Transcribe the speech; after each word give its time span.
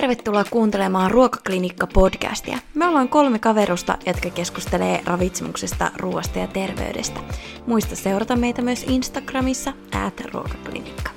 Tervetuloa 0.00 0.44
kuuntelemaan 0.50 1.10
Ruokaklinikka-podcastia. 1.10 2.58
Me 2.74 2.86
ollaan 2.86 3.08
kolme 3.08 3.38
kaverusta, 3.38 3.98
jotka 4.06 4.30
keskustelee 4.30 5.00
ravitsemuksesta, 5.06 5.90
ruoasta 5.96 6.38
ja 6.38 6.46
terveydestä. 6.46 7.20
Muista 7.66 7.96
seurata 7.96 8.36
meitä 8.36 8.62
myös 8.62 8.84
Instagramissa, 8.88 9.72
at 10.06 10.20
ruokaklinikka. 10.32 11.10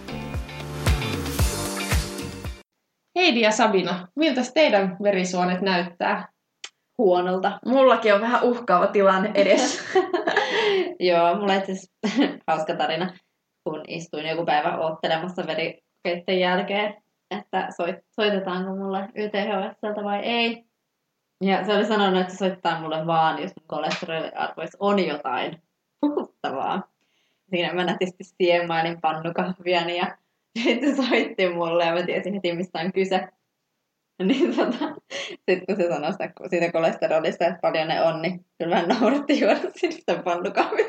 Heidi 3.16 3.42
ja 3.42 3.52
Sabina, 3.52 4.08
miltä 4.16 4.42
teidän 4.54 4.98
verisuonet 5.04 5.62
näyttää? 5.62 6.28
Huonolta. 6.98 7.60
Mullakin 7.66 8.14
on 8.14 8.22
vähän 8.22 8.44
uhkaava 8.44 8.88
tilanne 8.88 9.32
edessä. 9.36 9.82
Joo, 11.10 11.36
mulla 11.36 11.54
itse 11.54 11.74
hauska 12.48 12.76
tarina, 12.76 13.14
kun 13.64 13.82
istuin 13.88 14.26
joku 14.26 14.46
päivä 14.46 14.78
oottelemassa 14.78 15.48
verikokeiden 15.48 16.40
jälkeen, 16.40 17.03
että 17.40 17.68
soit, 17.76 17.96
soitetaanko 18.16 18.76
mulle 18.76 19.10
YTHSltä 19.16 20.04
vai 20.04 20.20
ei. 20.20 20.66
Ja 21.42 21.66
se 21.66 21.74
oli 21.74 21.86
sanonut, 21.86 22.22
että 22.22 22.36
soittaa 22.36 22.82
mulle 22.82 23.06
vaan, 23.06 23.42
jos 23.42 23.52
mun 23.60 23.68
kolesteroliarvoissa 23.68 24.78
on 24.80 25.08
jotain 25.08 25.62
puhuttavaa. 26.02 26.84
Siinä 27.50 27.74
mä 27.74 27.84
nätisti 27.84 28.24
siemailin 28.24 29.02
pannukahviani 29.02 29.98
ja 29.98 30.18
sitten 30.64 30.96
soitti 30.96 31.50
mulle 31.50 31.86
ja 31.86 31.94
mä 31.94 32.04
tiesin 32.04 32.34
heti, 32.34 32.54
mistä 32.54 32.80
on 32.80 32.94
kyse. 32.94 33.28
Niin 34.24 34.56
tota, 34.56 34.96
sitten 35.30 35.66
kun 35.66 35.76
se 35.76 35.88
sanoi 35.88 36.12
sitä, 36.12 36.32
siitä 36.50 36.72
kolesterolista, 36.72 37.46
että 37.46 37.60
paljon 37.62 37.88
ne 37.88 38.02
on, 38.02 38.22
niin 38.22 38.46
kyllä 38.58 38.76
mä 38.76 38.88
nauratti 38.88 39.40
juoda 39.40 39.60
sitä 39.76 40.22
pannukahvia. 40.24 40.86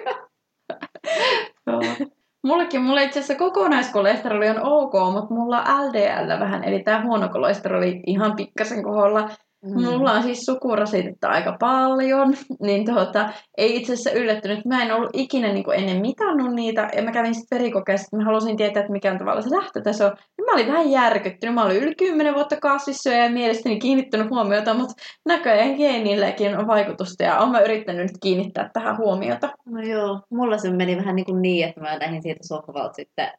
Mullekin, 2.45 2.83
mulla 2.83 3.01
itse 3.01 3.21
asiassa 3.21 3.45
kokonaiskolesteroli 3.45 4.49
on 4.49 4.63
ok, 4.63 4.93
mutta 5.13 5.35
mulla 5.35 5.63
on 5.63 5.89
LDL 5.89 6.41
vähän, 6.41 6.65
eli 6.65 6.83
tämä 6.83 7.03
huono 7.03 7.29
kolesteroli 7.29 8.03
ihan 8.07 8.37
pikkasen 8.37 8.83
koholla. 8.83 9.31
Mm. 9.65 9.85
Mulla 9.85 10.13
on 10.13 10.23
siis 10.23 10.47
sukurasitetta 10.47 11.29
aika 11.29 11.57
paljon, 11.61 12.35
niin 12.63 12.85
tuota, 12.85 13.29
ei 13.57 13.77
itse 13.77 13.93
asiassa 13.93 14.11
yllättynyt. 14.11 14.65
Mä 14.65 14.83
en 14.83 14.93
ollut 14.93 15.11
ikinä 15.13 15.53
niin 15.53 15.65
kuin 15.65 15.79
ennen 15.79 16.01
mitannut 16.01 16.55
niitä, 16.55 16.89
ja 16.97 17.03
mä 17.03 17.13
kävin 17.13 17.35
sitten 17.35 17.59
verikokeessa, 17.59 18.05
että 18.05 18.17
mä 18.17 18.25
halusin 18.25 18.57
tietää, 18.57 18.81
että 18.81 18.93
mikä 18.93 19.13
on 19.13 19.19
tavallaan 19.19 19.43
se 19.43 19.57
lähtötaso. 19.57 20.05
Ja 20.05 20.45
mä 20.47 20.53
olin 20.53 20.67
vähän 20.67 20.91
järkyttynyt. 20.91 21.55
Mä 21.55 21.65
olin 21.65 21.83
yli 21.83 21.95
10 21.95 22.35
vuotta 22.35 22.57
kasvissyöjä 22.57 23.25
ja 23.25 23.31
mielestäni 23.31 23.79
kiinnittänyt 23.79 24.31
huomiota, 24.31 24.75
mutta 24.75 24.95
näköjään 25.27 25.75
geenilläkin 25.75 26.59
on 26.59 26.67
vaikutusta, 26.67 27.25
ja 27.25 27.39
olen 27.39 27.53
mä 27.53 27.61
yrittänyt 27.61 28.03
nyt 28.03 28.19
kiinnittää 28.23 28.71
tähän 28.73 28.99
huomiota. 28.99 29.49
No 29.67 29.81
joo, 29.81 30.21
mulla 30.31 30.59
se 30.59 30.71
meni 30.71 30.97
vähän 30.97 31.17
niin, 31.17 31.27
kuin 31.27 31.43
niin 31.43 31.69
että 31.69 31.81
mä 31.81 31.99
lähdin 31.99 32.23
siitä 32.23 32.41
sohvalta 32.43 32.95
sitten 32.95 33.33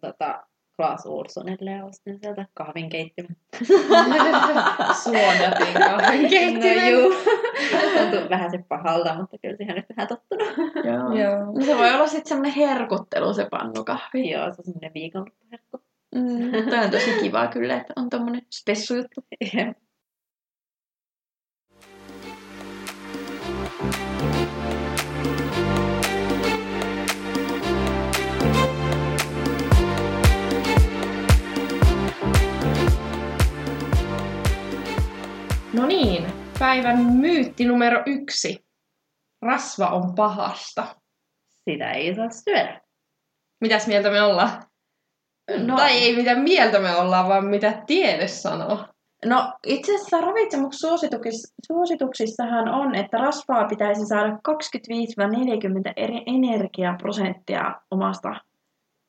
tota, 0.00 0.42
Klaas 0.76 1.06
Olssonille 1.06 1.70
ja 1.70 1.84
ostin 1.84 2.18
sieltä 2.18 2.46
kahvinkeittimen. 2.54 3.36
Suodatin 5.02 5.74
kahvinkeittimen. 5.74 6.76
No 6.82 6.90
juu. 6.90 7.12
Tuntuu 7.98 8.30
vähän 8.30 8.50
se 8.50 8.64
pahalta, 8.68 9.14
mutta 9.14 9.38
kyllä 9.42 9.56
siihen 9.56 9.76
nyt 9.76 9.84
vähän 9.96 10.08
tottunut. 10.08 10.48
Joo. 10.84 11.18
Joo. 11.18 11.44
No 11.44 11.64
se 11.66 11.76
voi 11.76 11.94
olla 11.94 12.06
sitten 12.06 12.28
semmoinen 12.28 12.54
herkuttelu 12.54 13.34
se 13.34 13.48
pannukahvi. 13.50 14.30
Joo, 14.30 14.44
se 14.44 14.48
on 14.58 14.64
semmoinen 14.64 14.94
viikonloppuherkku. 14.94 15.80
Mm, 16.14 16.70
toi 16.70 16.84
on 16.84 16.90
tosi 16.90 17.10
kiva 17.20 17.46
kyllä, 17.46 17.76
että 17.76 17.92
on 17.96 18.10
tommonen 18.10 18.42
spessujuttu. 18.50 19.24
No 35.76 35.86
niin, 35.86 36.26
päivän 36.58 36.98
myytti 36.98 37.64
numero 37.64 38.02
yksi. 38.06 38.66
Rasva 39.42 39.86
on 39.86 40.14
pahasta. 40.14 40.96
Sitä 41.70 41.92
ei 41.92 42.14
saa 42.14 42.30
syödä. 42.30 42.80
Mitäs 43.60 43.86
mieltä 43.86 44.10
me 44.10 44.22
ollaan? 44.22 44.62
No, 45.56 45.76
tai 45.76 45.92
ei 45.92 46.16
mitä 46.16 46.34
mieltä 46.34 46.78
me 46.78 46.96
ollaan, 46.96 47.28
vaan 47.28 47.46
mitä 47.46 47.82
tiede 47.86 48.28
sanoo. 48.28 48.84
No 49.24 49.52
itse 49.66 49.94
asiassa 49.94 50.20
ravitsemussuosituksissahan 50.20 52.68
on, 52.68 52.94
että 52.94 53.18
rasvaa 53.18 53.68
pitäisi 53.68 54.06
saada 54.06 54.28
25-40 54.28 54.32
eri 55.96 56.22
energiaprosenttia 56.26 57.74
omasta 57.90 58.36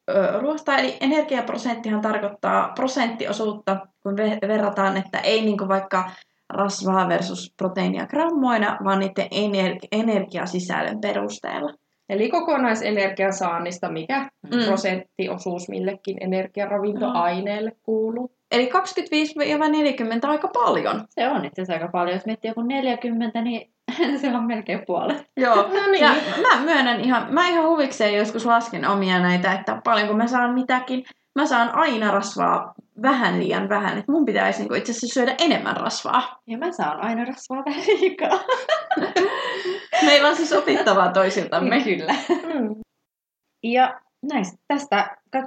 ö, 0.09 0.39
ruoasta. 0.39 0.77
Eli 0.77 0.97
energiaprosenttihan 1.01 2.01
tarkoittaa 2.01 2.71
prosenttiosuutta, 2.75 3.87
kun 4.03 4.15
verrataan, 4.47 4.97
että 4.97 5.19
ei 5.19 5.41
niin 5.41 5.67
vaikka 5.67 6.11
rasvaa 6.49 7.09
versus 7.09 7.53
proteiinia 7.57 8.07
grammoina, 8.07 8.77
vaan 8.83 8.99
niiden 8.99 9.27
ener- 9.31 9.87
energiasisällön 9.91 11.01
perusteella. 11.01 11.73
Eli 12.09 12.29
kokonaisenergian 12.29 13.33
saannista, 13.33 13.91
mikä 13.91 14.19
mm. 14.21 14.65
prosenttiosuus 14.65 15.69
millekin 15.69 16.17
energiaravintoaineelle 16.21 17.71
kuuluu. 17.83 18.37
Eli 18.51 18.69
25-40 18.69 18.69
on 20.23 20.29
aika 20.29 20.47
paljon. 20.47 21.05
Se 21.09 21.29
on 21.29 21.45
itse 21.45 21.61
asiassa 21.61 21.73
aika 21.73 21.87
paljon. 21.91 22.15
Jos 22.15 22.25
miettii 22.25 22.49
joku 22.49 22.61
40, 22.61 23.41
niin 23.41 23.71
se 24.21 24.35
on 24.35 24.47
melkein 24.47 24.83
puolet. 24.87 25.25
Joo, 25.37 25.55
no 25.73 25.91
niin. 25.91 26.03
ja 26.03 26.11
mä 26.41 26.61
myönnän 26.61 27.01
ihan, 27.01 27.33
mä 27.33 27.47
ihan 27.47 27.69
huvikseen 27.69 28.15
joskus 28.15 28.45
lasken 28.45 28.87
omia 28.87 29.19
näitä, 29.19 29.53
että 29.53 29.81
paljonko 29.83 30.13
mä 30.13 30.27
saan 30.27 30.53
mitäkin. 30.53 31.03
Mä 31.35 31.45
saan 31.45 31.75
aina 31.75 32.11
rasvaa 32.11 32.73
vähän 33.01 33.39
liian 33.39 33.69
vähän. 33.69 33.97
Että 33.97 34.11
mun 34.11 34.25
pitäisi 34.25 34.59
niinku 34.59 34.73
itse 34.73 34.91
asiassa 34.91 35.13
syödä 35.13 35.35
enemmän 35.39 35.77
rasvaa. 35.77 36.41
Ja 36.47 36.57
mä 36.57 36.71
saan 36.71 36.99
aina 36.99 37.25
rasvaa 37.25 37.65
vähän 37.65 37.83
liikaa. 37.87 38.39
Meillä 40.05 40.27
on 40.27 40.35
siis 40.35 40.53
opittavaa 40.53 41.11
toisiltamme. 41.11 41.83
Kyllä. 41.83 42.13
Mm. 42.53 42.75
Ja 43.63 44.01
näistä, 44.31 44.57
tästä 44.67 45.17
25-40 45.37 45.39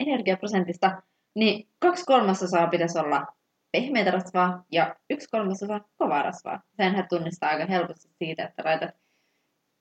energiaprosentista, 0.00 1.02
niin 1.34 1.68
kaksi 1.78 2.04
kolmasosaa 2.04 2.66
pitäisi 2.66 2.98
olla 2.98 3.26
pehmeitä 3.72 4.10
rasvaa 4.10 4.64
ja 4.72 4.96
yksi 5.10 5.28
kolmasosa 5.30 5.80
kovaa 5.96 6.22
rasvaa. 6.22 6.62
Senhän 6.76 7.06
tunnistaa 7.08 7.50
aika 7.50 7.66
helposti 7.66 8.08
siitä, 8.18 8.44
että 8.44 8.62
laitat 8.64 8.90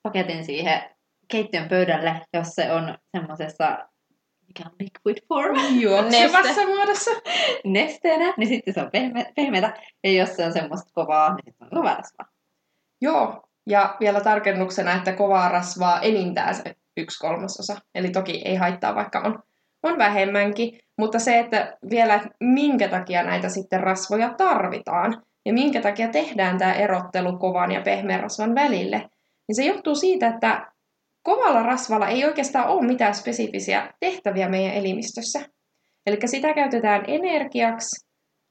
paketin 0.04 0.46
siihen 0.46 0.82
keittiön 1.28 1.70
pöydälle, 1.70 2.22
jos 2.34 2.48
se 2.48 2.72
on 2.72 2.98
semmoisessa 3.18 3.90
mikä 4.48 4.64
on 4.66 4.76
liquid 4.80 5.26
form. 5.28 5.80
Juoksevassa 5.80 6.66
muodossa. 6.76 7.12
Nesteenä, 7.66 8.34
niin 8.38 8.48
sitten 8.48 8.74
se 8.74 8.82
on 8.82 8.92
pehme, 8.92 9.32
pehmeätä. 9.36 9.74
Ja 10.04 10.12
jos 10.12 10.36
se 10.36 10.46
on 10.46 10.54
semmoista 10.54 10.92
kovaa, 10.94 11.36
niin 11.36 11.44
sitten 11.46 11.68
on 11.72 11.78
kovaa 11.78 11.96
rasvaa. 11.96 12.28
Joo, 13.02 13.44
ja 13.68 13.96
vielä 14.00 14.22
tarkennuksena, 14.22 14.94
että 14.94 15.14
kovaa 15.14 15.50
rasvaa 15.50 16.02
enintään 16.02 16.56
se 16.56 16.76
yksi 16.98 17.20
kolmasosa. 17.20 17.76
Eli 17.96 18.10
toki 18.10 18.42
ei 18.46 18.56
haittaa, 18.56 18.96
vaikka 18.96 19.20
on, 19.20 19.44
on 19.84 19.98
vähemmänkin. 19.98 20.80
Mutta 20.98 21.20
se, 21.20 21.40
että 21.40 21.78
vielä 21.90 22.22
minkä 22.40 22.88
takia 22.88 23.24
näitä 23.24 23.50
sitten 23.50 23.80
rasvoja 23.80 24.34
tarvitaan, 24.38 25.24
ja 25.46 25.54
minkä 25.54 25.82
takia 25.82 26.08
tehdään 26.08 26.58
tämä 26.58 26.74
erottelu 26.74 27.38
kovan 27.38 27.72
ja 27.72 27.82
pehmeän 27.82 28.20
rasvan 28.20 28.56
välille, 28.56 29.10
niin 29.48 29.56
se 29.56 29.66
johtuu 29.66 29.96
siitä, 29.96 30.28
että 30.28 30.72
kovalla 31.26 31.64
rasvalla 31.64 32.08
ei 32.08 32.26
oikeastaan 32.26 32.68
ole 32.68 32.86
mitään 32.86 33.16
spesifisiä 33.16 33.94
tehtäviä 34.00 34.50
meidän 34.50 34.74
elimistössä. 34.74 35.40
Eli 36.06 36.18
sitä 36.26 36.54
käytetään 36.54 37.04
energiaksi, 37.08 38.06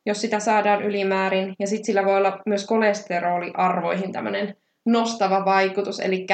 jos 0.07 0.21
sitä 0.21 0.41
saadaan 0.41 0.83
ylimäärin, 0.83 1.55
ja 1.59 1.67
sitten 1.67 1.85
sillä 1.85 2.05
voi 2.05 2.17
olla 2.17 2.41
myös 2.47 2.67
kolesteroliarvoihin 2.67 4.13
tämmöinen 4.13 4.57
nostava 4.87 5.45
vaikutus, 5.45 6.01
eli 6.01 6.27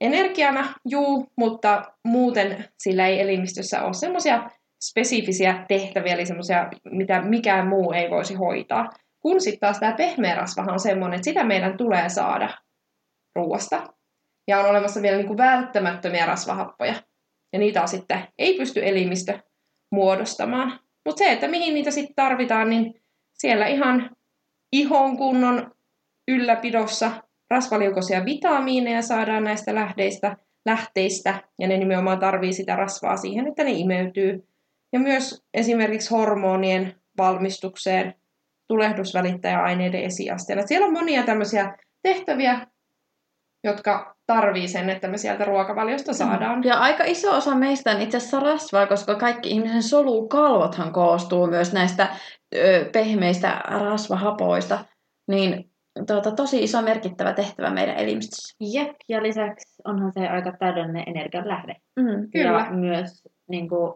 energiana, 0.00 0.74
juu, 0.88 1.26
mutta 1.36 1.82
muuten 2.04 2.64
sillä 2.78 3.06
ei 3.06 3.20
elimistössä 3.20 3.82
ole 3.82 3.92
semmoisia 3.92 4.50
spesifisiä 4.82 5.64
tehtäviä, 5.68 6.14
eli 6.14 6.26
semmoisia, 6.26 6.70
mitä 6.90 7.22
mikään 7.22 7.68
muu 7.68 7.92
ei 7.92 8.10
voisi 8.10 8.34
hoitaa. 8.34 8.90
Kun 9.20 9.40
sitten 9.40 9.60
taas 9.60 9.78
tämä 9.78 9.92
pehmeä 9.92 10.34
rasvahan 10.34 10.72
on 10.72 10.80
semmoinen, 10.80 11.16
että 11.16 11.24
sitä 11.24 11.44
meidän 11.44 11.76
tulee 11.76 12.08
saada 12.08 12.48
ruoasta. 13.34 13.94
Ja 14.48 14.60
on 14.60 14.70
olemassa 14.70 15.02
vielä 15.02 15.16
niin 15.16 15.26
kuin 15.26 15.36
välttämättömiä 15.36 16.26
rasvahappoja. 16.26 16.94
Ja 17.52 17.58
niitä 17.58 17.82
on 17.82 17.88
sitten, 17.88 18.28
ei 18.38 18.58
pysty 18.58 18.80
elimistö 18.84 19.38
muodostamaan. 19.92 20.80
Mutta 21.04 21.18
se, 21.18 21.32
että 21.32 21.48
mihin 21.48 21.74
niitä 21.74 21.90
sitten 21.90 22.14
tarvitaan, 22.14 22.70
niin 22.70 22.94
siellä 23.34 23.66
ihan 23.66 24.16
ihon 24.72 25.16
kunnon 25.16 25.74
ylläpidossa 26.28 27.10
rasvaliukoisia 27.50 28.24
vitamiineja 28.24 29.02
saadaan 29.02 29.44
näistä 29.44 29.74
lähteistä, 29.74 30.36
lähteistä, 30.66 31.42
ja 31.58 31.68
ne 31.68 31.76
nimenomaan 31.76 32.18
tarvii 32.18 32.52
sitä 32.52 32.76
rasvaa 32.76 33.16
siihen, 33.16 33.46
että 33.46 33.64
ne 33.64 33.70
imeytyy. 33.70 34.48
Ja 34.92 35.00
myös 35.00 35.44
esimerkiksi 35.54 36.10
hormonien 36.10 36.94
valmistukseen, 37.18 38.14
tulehdusvälittäjäaineiden 38.68 40.02
esiasteella. 40.02 40.66
Siellä 40.66 40.86
on 40.86 40.92
monia 40.92 41.22
tämmöisiä 41.22 41.78
tehtäviä, 42.02 42.66
jotka 43.64 44.16
tarvii 44.26 44.68
sen, 44.68 44.90
että 44.90 45.08
me 45.08 45.18
sieltä 45.18 45.44
ruokavaliosta 45.44 46.12
saadaan. 46.12 46.64
Ja 46.64 46.74
aika 46.74 47.04
iso 47.04 47.36
osa 47.36 47.54
meistä 47.54 47.90
on 47.90 48.00
itse 48.00 48.16
asiassa 48.16 48.40
rasvaa, 48.40 48.86
koska 48.86 49.14
kaikki 49.14 49.50
ihmisen 49.50 49.82
solukalvothan 49.82 50.92
koostuu 50.92 51.46
myös 51.46 51.72
näistä 51.72 52.08
ö, 52.56 52.90
pehmeistä 52.92 53.60
rasvahapoista. 53.64 54.84
Niin 55.28 55.70
tuota, 56.06 56.30
tosi 56.30 56.64
iso 56.64 56.82
merkittävä 56.82 57.32
tehtävä 57.32 57.70
meidän 57.70 57.96
elimistössä. 57.96 58.56
Jep, 58.60 58.96
ja 59.08 59.22
lisäksi 59.22 59.82
onhan 59.84 60.12
se 60.12 60.28
aika 60.28 60.52
täydellinen 60.58 61.04
energian 61.06 61.48
lähde. 61.48 61.76
Mm. 61.96 62.30
Kyllä. 62.32 62.58
Ja 62.58 62.70
myös 62.70 63.28
niin 63.48 63.68
kuin 63.68 63.94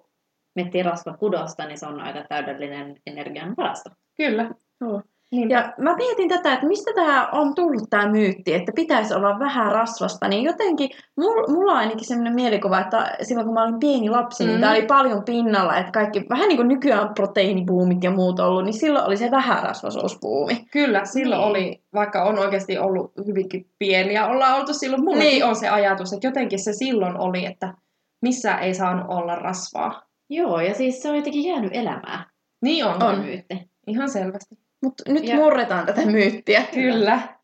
miettii 0.55 0.83
rasvakudosta, 0.83 1.67
niin 1.67 1.79
se 1.79 1.87
on 1.87 2.01
aika 2.01 2.25
täydellinen 2.29 2.97
energian 3.07 3.55
varasto. 3.57 3.91
Kyllä. 4.17 4.51
Joo. 4.81 5.03
Niin. 5.33 5.51
Ja 5.51 5.73
mä 5.79 5.97
mietin 5.97 6.29
tätä, 6.29 6.53
että 6.53 6.67
mistä 6.67 6.91
tämä 6.95 7.29
on 7.33 7.55
tullut 7.55 7.83
tämä 7.91 8.09
myytti, 8.09 8.55
että 8.55 8.73
pitäisi 8.75 9.15
olla 9.15 9.39
vähän 9.39 9.73
rasvasta, 9.73 10.29
niin 10.29 10.43
jotenkin 10.43 10.91
mulla, 11.17 11.73
on 11.73 11.77
ainakin 11.79 12.05
sellainen 12.07 12.35
mielikuva, 12.35 12.81
että 12.81 13.17
silloin 13.23 13.45
kun 13.47 13.55
mä 13.55 13.63
olin 13.63 13.79
pieni 13.81 14.11
lapsi, 14.11 14.45
niin 14.45 14.55
Mm. 14.57 14.61
tämä 14.61 14.73
oli 14.73 14.87
paljon 14.87 15.25
pinnalla, 15.25 15.77
että 15.77 15.93
kaikki, 15.93 16.27
vähän 16.31 16.49
niin 16.49 16.57
kuin 16.57 16.69
nykyään 16.69 17.09
on 17.09 17.15
proteiinibuumit 17.15 18.05
ja 18.05 18.11
muut 18.11 18.41
ollut, 18.41 18.65
niin 18.65 18.75
silloin 18.75 19.05
oli 19.05 19.17
se 19.17 19.31
vähärasvaisuusbuumi. 19.31 20.65
Kyllä, 20.73 21.05
silloin 21.05 21.41
Niin. 21.41 21.51
oli, 21.51 21.83
vaikka 21.95 22.25
on 22.25 22.39
oikeasti 22.39 22.79
ollut 22.79 23.13
hyvinkin 23.27 23.67
pieniä, 23.79 24.27
ollaan 24.27 24.61
oltu 24.61 24.75
silloin, 24.75 25.05
mullakin 25.05 25.29
Niin. 25.29 25.45
on 25.45 25.57
se 25.57 25.69
ajatus, 25.69 26.13
että 26.13 26.27
jotenkin 26.27 26.59
se 26.59 26.73
silloin 26.73 27.17
oli, 27.21 27.45
että 27.47 27.75
missään 28.23 28.63
ei 28.63 28.75
saanut 28.75 29.07
olla 29.09 29.35
rasvaa. 29.35 30.03
Joo, 30.31 30.61
ja 30.61 30.75
siis 30.75 31.03
se 31.03 31.11
on 31.11 31.17
jotenkin 31.17 31.45
jäänyt 31.49 31.71
elämään. 31.75 32.25
Niin 32.63 32.85
on, 32.85 33.03
On. 33.03 33.19
myytti. 33.19 33.71
ihan 33.87 34.11
selvästi. 34.11 34.68
Mutta 34.83 35.13
nyt 35.13 35.25
Ja- 35.25 35.37
murretaan 35.37 35.87
tätä 35.87 36.07
myyttiä. 36.07 36.65
Kyllä. 36.75 37.39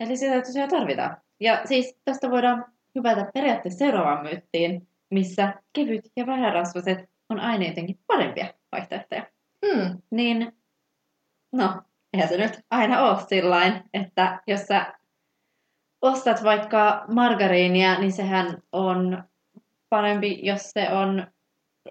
Eli 0.00 0.16
sitä 0.16 0.40
tosiaan 0.42 0.70
tarvitaan. 0.70 1.16
Ja 1.40 1.60
siis 1.64 1.96
tästä 2.04 2.30
voidaan 2.30 2.64
hypätä 2.94 3.30
periaatteessa 3.34 3.78
seuraavaan 3.78 4.22
myyttiin, 4.22 4.88
missä 5.10 5.54
kevyt 5.72 6.10
ja 6.16 6.26
vähärasvaset 6.26 6.98
on 7.28 7.40
aina 7.40 7.64
jotenkin 7.66 7.98
parempia 8.06 8.54
vaihtoehtoja. 8.72 9.26
Hmm. 9.66 10.02
Niin, 10.10 10.52
no, 11.52 11.82
eihän 12.12 12.28
se 12.28 12.36
nyt 12.36 12.60
aina 12.70 13.02
ole 13.02 13.18
sillain, 13.28 13.82
että 13.94 14.42
jos 14.46 14.60
sä 14.60 14.94
ostat 16.02 16.44
vaikka 16.44 17.04
margariinia, 17.08 17.98
niin 17.98 18.12
sehän 18.12 18.62
on 18.72 19.24
parempi, 19.88 20.40
jos 20.42 20.70
se 20.70 20.88
on, 20.90 21.26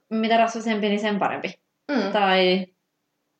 mitä 0.09 0.37
rasvasempi, 0.37 0.89
niin 0.89 0.99
sen 0.99 1.19
parempi. 1.19 1.53
Hmm. 1.91 2.11
Tai 2.11 2.67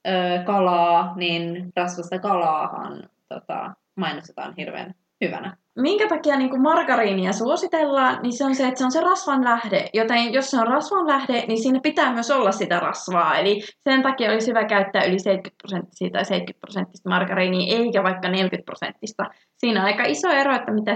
ö, 0.08 0.12
kalaa, 0.46 1.14
niin 1.16 1.72
rasvasta 1.76 2.20
kalaahan 2.20 3.04
tota, 3.30 3.74
mainostetaan 3.96 4.54
hirveän 4.58 4.96
hyvänä. 5.26 5.58
Minkä 5.80 6.08
takia 6.08 6.38
niin 6.38 6.50
kuin 6.50 6.62
margariinia 6.62 7.34
suositellaan, 7.34 8.22
niin 8.22 8.38
se 8.38 8.46
on 8.46 8.56
se, 8.56 8.68
että 8.68 8.78
se 8.78 8.86
on 8.86 8.92
se 8.92 9.02
rasvan 9.02 9.44
lähde. 9.44 9.90
Joten 9.94 10.34
jos 10.34 10.52
se 10.52 10.60
on 10.60 10.68
rasvan 10.68 11.08
lähde, 11.08 11.46
niin 11.48 11.62
siinä 11.62 11.80
pitää 11.84 12.14
myös 12.14 12.32
olla 12.32 12.52
sitä 12.52 12.80
rasvaa. 12.80 13.38
Eli 13.38 13.62
sen 13.90 14.02
takia 14.04 14.32
olisi 14.32 14.48
hyvä 14.48 14.66
käyttää 14.66 15.04
yli 15.04 15.20
70 15.20 15.58
prosenttista 15.62 16.14
tai 16.14 16.26
70 16.26 16.60
prosenttista 16.60 17.10
margariinia, 17.10 17.78
eikä 17.78 18.04
vaikka 18.04 18.30
40 18.30 18.66
prosenttista. 18.66 19.24
Siinä 19.58 19.80
on 19.80 19.86
aika 19.86 20.04
iso 20.04 20.30
ero, 20.30 20.56
että 20.56 20.72
mitä 20.72 20.96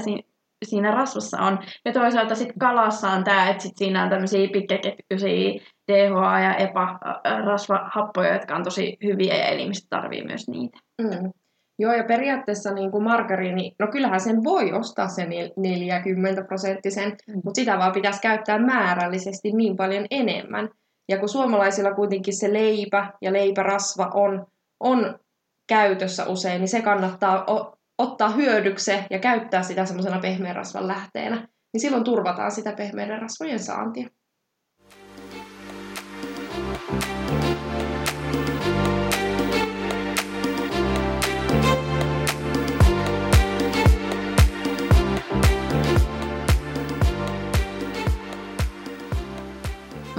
siinä, 0.64 0.92
rasvassa 0.92 1.42
on. 1.42 1.60
Ja 1.86 1.94
toisaalta 1.94 2.36
sitten 2.36 2.60
kalassa 2.60 3.10
on 3.10 3.24
tämä, 3.24 3.50
että 3.50 3.64
sit 3.64 3.78
siinä 3.78 4.04
on 4.04 4.10
tämmöisiä 4.10 4.48
pitkäketjuisia 4.54 5.62
DHA 5.92 6.40
ja 6.40 6.56
EPA-rasvahappoja, 6.56 8.34
jotka 8.34 8.56
on 8.56 8.64
tosi 8.64 8.98
hyviä 9.04 9.36
ja 9.36 9.46
elimistö 9.46 9.88
tarvii 9.90 10.24
myös 10.26 10.48
niitä. 10.48 10.80
Mm. 11.02 11.32
Joo, 11.80 11.94
ja 11.94 12.04
periaatteessa 12.04 12.74
niin 12.74 12.92
kuin 12.92 13.04
margariini, 13.04 13.76
no 13.80 13.88
kyllähän 13.88 14.20
sen 14.20 14.44
voi 14.44 14.74
ostaa 14.74 15.08
sen 15.08 15.30
40 15.58 16.44
prosenttisen, 16.44 17.16
Mm. 17.28 17.42
mutta 17.44 17.60
sitä 17.62 17.78
vaan 17.78 17.92
pitäisi 17.92 18.22
käyttää 18.22 18.60
määrällisesti 18.60 19.52
niin 19.52 19.78
paljon 19.78 20.06
enemmän. 20.12 20.70
Ja 21.10 21.18
kun 21.18 21.30
suomalaisilla 21.30 21.94
kuitenkin 21.94 22.36
se 22.36 22.54
leipä 22.54 23.14
ja 23.22 23.34
leipärasva 23.34 24.12
on, 24.14 24.48
on 24.80 25.20
käytössä 25.68 26.26
usein, 26.26 26.60
niin 26.60 26.68
se 26.70 26.82
kannattaa 26.82 27.44
o- 27.52 27.78
ottaa 27.98 28.30
hyödyksi 28.30 28.92
ja 29.10 29.20
käyttää 29.20 29.64
sitä 29.64 29.86
semmoisena 29.86 30.20
pehmeän 30.20 30.56
rasvan 30.56 30.88
lähteenä. 30.88 31.48
Niin 31.74 31.82
silloin 31.82 32.04
turvataan 32.04 32.52
sitä 32.52 32.74
pehmeiden 32.74 33.22
rasvojen 33.22 33.60
saantia. 33.60 34.10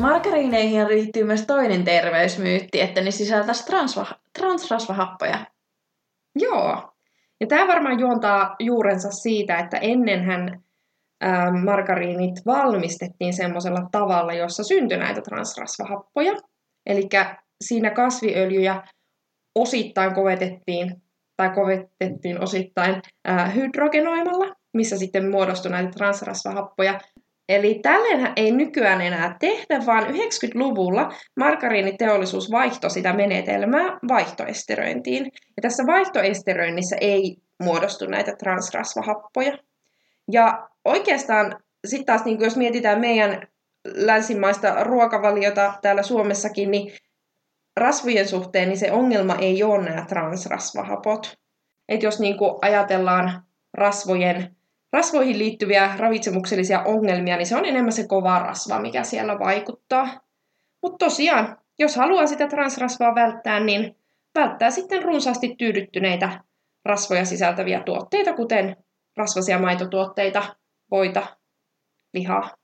Margariineihin 0.00 0.88
liittyy 0.88 1.24
myös 1.24 1.46
toinen 1.46 1.84
terveysmyytti, 1.84 2.80
että 2.80 3.00
ne 3.00 3.10
sisältäisi 3.10 3.64
transva- 3.64 4.18
transrasvahappoja. 4.38 5.46
Joo. 6.38 6.92
Ja 7.40 7.46
tämä 7.46 7.68
varmaan 7.68 8.00
juontaa 8.00 8.56
juurensa 8.60 9.10
siitä, 9.10 9.58
että 9.58 9.76
ennenhän 9.76 10.62
ää, 11.20 11.52
margariinit 11.52 12.34
valmistettiin 12.46 13.34
semmoisella 13.34 13.88
tavalla, 13.92 14.32
jossa 14.32 14.64
syntyi 14.64 14.98
näitä 14.98 15.20
transrasvahappoja. 15.20 16.32
Eli 16.86 17.08
siinä 17.64 17.90
kasviöljyjä 17.90 18.82
osittain 19.54 20.14
kovetettiin, 20.14 21.02
tai 21.36 21.50
kovetettiin 21.50 22.42
osittain 22.42 23.02
ää, 23.24 23.48
hydrogenoimalla, 23.48 24.54
missä 24.74 24.98
sitten 24.98 25.30
muodostui 25.30 25.70
näitä 25.70 25.90
transrasvahappoja. 25.90 27.00
Eli 27.48 27.78
tälleenhän 27.82 28.32
ei 28.36 28.52
nykyään 28.52 29.00
enää 29.00 29.36
tehdä, 29.40 29.86
vaan 29.86 30.04
90-luvulla 30.04 31.12
margariiniteollisuus 31.36 32.50
vaihtoi 32.50 32.90
sitä 32.90 33.12
menetelmää 33.12 33.98
vaihtoesteröintiin. 34.08 35.24
Ja 35.24 35.60
tässä 35.62 35.82
vaihtoesteröinnissä 35.86 36.96
ei 37.00 37.36
muodostu 37.62 38.06
näitä 38.06 38.36
transrasvahappoja. 38.36 39.58
Ja 40.32 40.68
oikeastaan 40.84 41.56
sitten 41.86 42.06
taas, 42.06 42.24
niin 42.24 42.40
jos 42.40 42.56
mietitään 42.56 43.00
meidän 43.00 43.46
länsimaista 43.94 44.84
ruokavaliota 44.84 45.74
täällä 45.82 46.02
Suomessakin, 46.02 46.70
niin 46.70 46.92
rasvojen 47.76 48.28
suhteen 48.28 48.68
niin 48.68 48.78
se 48.78 48.92
ongelma 48.92 49.34
ei 49.34 49.62
ole 49.62 49.84
nämä 49.84 50.04
transrasvahapot. 50.08 51.38
Et 51.88 52.02
jos 52.02 52.20
niin 52.20 52.36
ajatellaan 52.62 53.42
rasvojen, 53.74 54.56
rasvoihin 54.96 55.38
liittyviä 55.38 55.96
ravitsemuksellisia 55.96 56.82
ongelmia, 56.82 57.36
niin 57.36 57.46
se 57.46 57.56
on 57.56 57.64
enemmän 57.64 57.92
se 57.92 58.06
kova 58.08 58.38
rasva, 58.38 58.80
mikä 58.80 59.02
siellä 59.02 59.38
vaikuttaa. 59.38 60.08
Mutta 60.82 61.04
tosiaan, 61.04 61.58
jos 61.78 61.96
haluaa 61.96 62.26
sitä 62.26 62.46
transrasvaa 62.48 63.14
välttää, 63.14 63.60
niin 63.60 63.96
välttää 64.34 64.70
sitten 64.70 65.02
runsaasti 65.02 65.54
tyydyttyneitä 65.58 66.40
rasvoja 66.84 67.24
sisältäviä 67.24 67.82
tuotteita, 67.82 68.32
kuten 68.32 68.76
rasvaisia 69.16 69.58
maitotuotteita, 69.58 70.56
voita, 70.90 71.26
lihaa. 72.14 72.56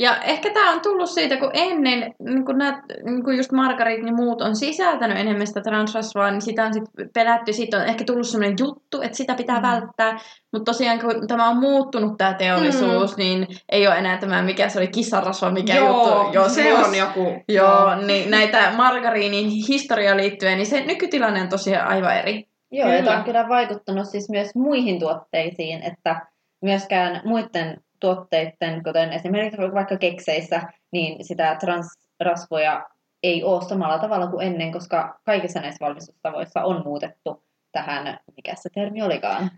Ja 0.00 0.16
ehkä 0.22 0.50
tämä 0.50 0.72
on 0.72 0.80
tullut 0.80 1.10
siitä, 1.10 1.36
kun 1.36 1.50
ennen, 1.54 2.14
niin 2.18 2.44
kun, 2.44 2.58
nämä, 2.58 2.82
niin 3.04 3.24
kun 3.24 3.36
just 3.36 3.52
margarit 3.52 4.06
ja 4.06 4.12
muut 4.12 4.42
on 4.42 4.56
sisältänyt 4.56 5.18
enemmän 5.18 5.46
sitä 5.46 5.60
transrasvaa, 5.60 6.30
niin 6.30 6.42
sitä 6.42 6.64
on 6.66 6.74
sitten 6.74 7.10
pelätty, 7.14 7.52
siitä 7.52 7.76
on 7.76 7.86
ehkä 7.86 8.04
tullut 8.04 8.26
sellainen 8.26 8.56
juttu, 8.60 9.02
että 9.02 9.16
sitä 9.16 9.34
pitää 9.34 9.60
Mm. 9.60 9.62
välttää. 9.62 10.18
Mutta 10.52 10.72
tosiaan, 10.72 11.00
kun 11.00 11.26
tämä 11.28 11.48
on 11.48 11.56
muuttunut 11.56 12.18
tämä 12.18 12.34
teollisuus, 12.34 13.16
mm. 13.16 13.22
niin 13.22 13.46
ei 13.68 13.86
ole 13.86 13.98
enää 13.98 14.16
tämä, 14.16 14.42
mikä 14.42 14.68
se 14.68 14.78
oli 14.78 14.88
kissarasva, 14.88 15.50
mikä 15.50 15.78
juttu 15.78 16.08
joskus. 16.32 16.54
se 16.54 16.74
on 16.74 16.94
joku. 16.94 17.42
Joo, 17.48 17.94
niin 18.06 18.30
näitä 18.30 18.72
margariinin 18.76 19.50
historiaan 19.68 20.16
liittyen, 20.16 20.56
niin 20.58 20.66
se 20.66 20.80
nykytilanne 20.80 21.40
on 21.40 21.48
tosiaan 21.48 21.88
aivan 21.88 22.16
eri. 22.16 22.48
Joo, 22.70 22.88
ja 22.88 22.94
Kyllä. 22.94 23.04
tämä 23.04 23.18
on 23.18 23.24
kyllä 23.24 23.48
vaikuttanut 23.48 24.08
siis 24.08 24.30
myös 24.30 24.54
muihin 24.54 25.00
tuotteisiin, 25.00 25.82
että 25.82 26.26
myöskään 26.62 27.20
muiden 27.24 27.80
tuotteiden, 28.00 28.82
kuten 28.84 29.12
esimerkiksi 29.12 29.74
vaikka 29.74 29.96
kekseissä, 29.96 30.62
niin 30.92 31.24
sitä 31.24 31.56
transrasvoja 31.60 32.86
ei 33.22 33.44
ole 33.44 33.62
samalla 33.68 33.98
tavalla 33.98 34.26
kuin 34.26 34.46
ennen, 34.46 34.72
koska 34.72 35.20
kaikissa 35.24 35.60
näissä 35.60 35.84
valmistustavoissa 35.84 36.62
on 36.62 36.82
muutettu 36.84 37.44
tähän, 37.72 38.18
mikä 38.36 38.54
se 38.54 38.68
termi 38.74 39.02
olikaan. 39.02 39.50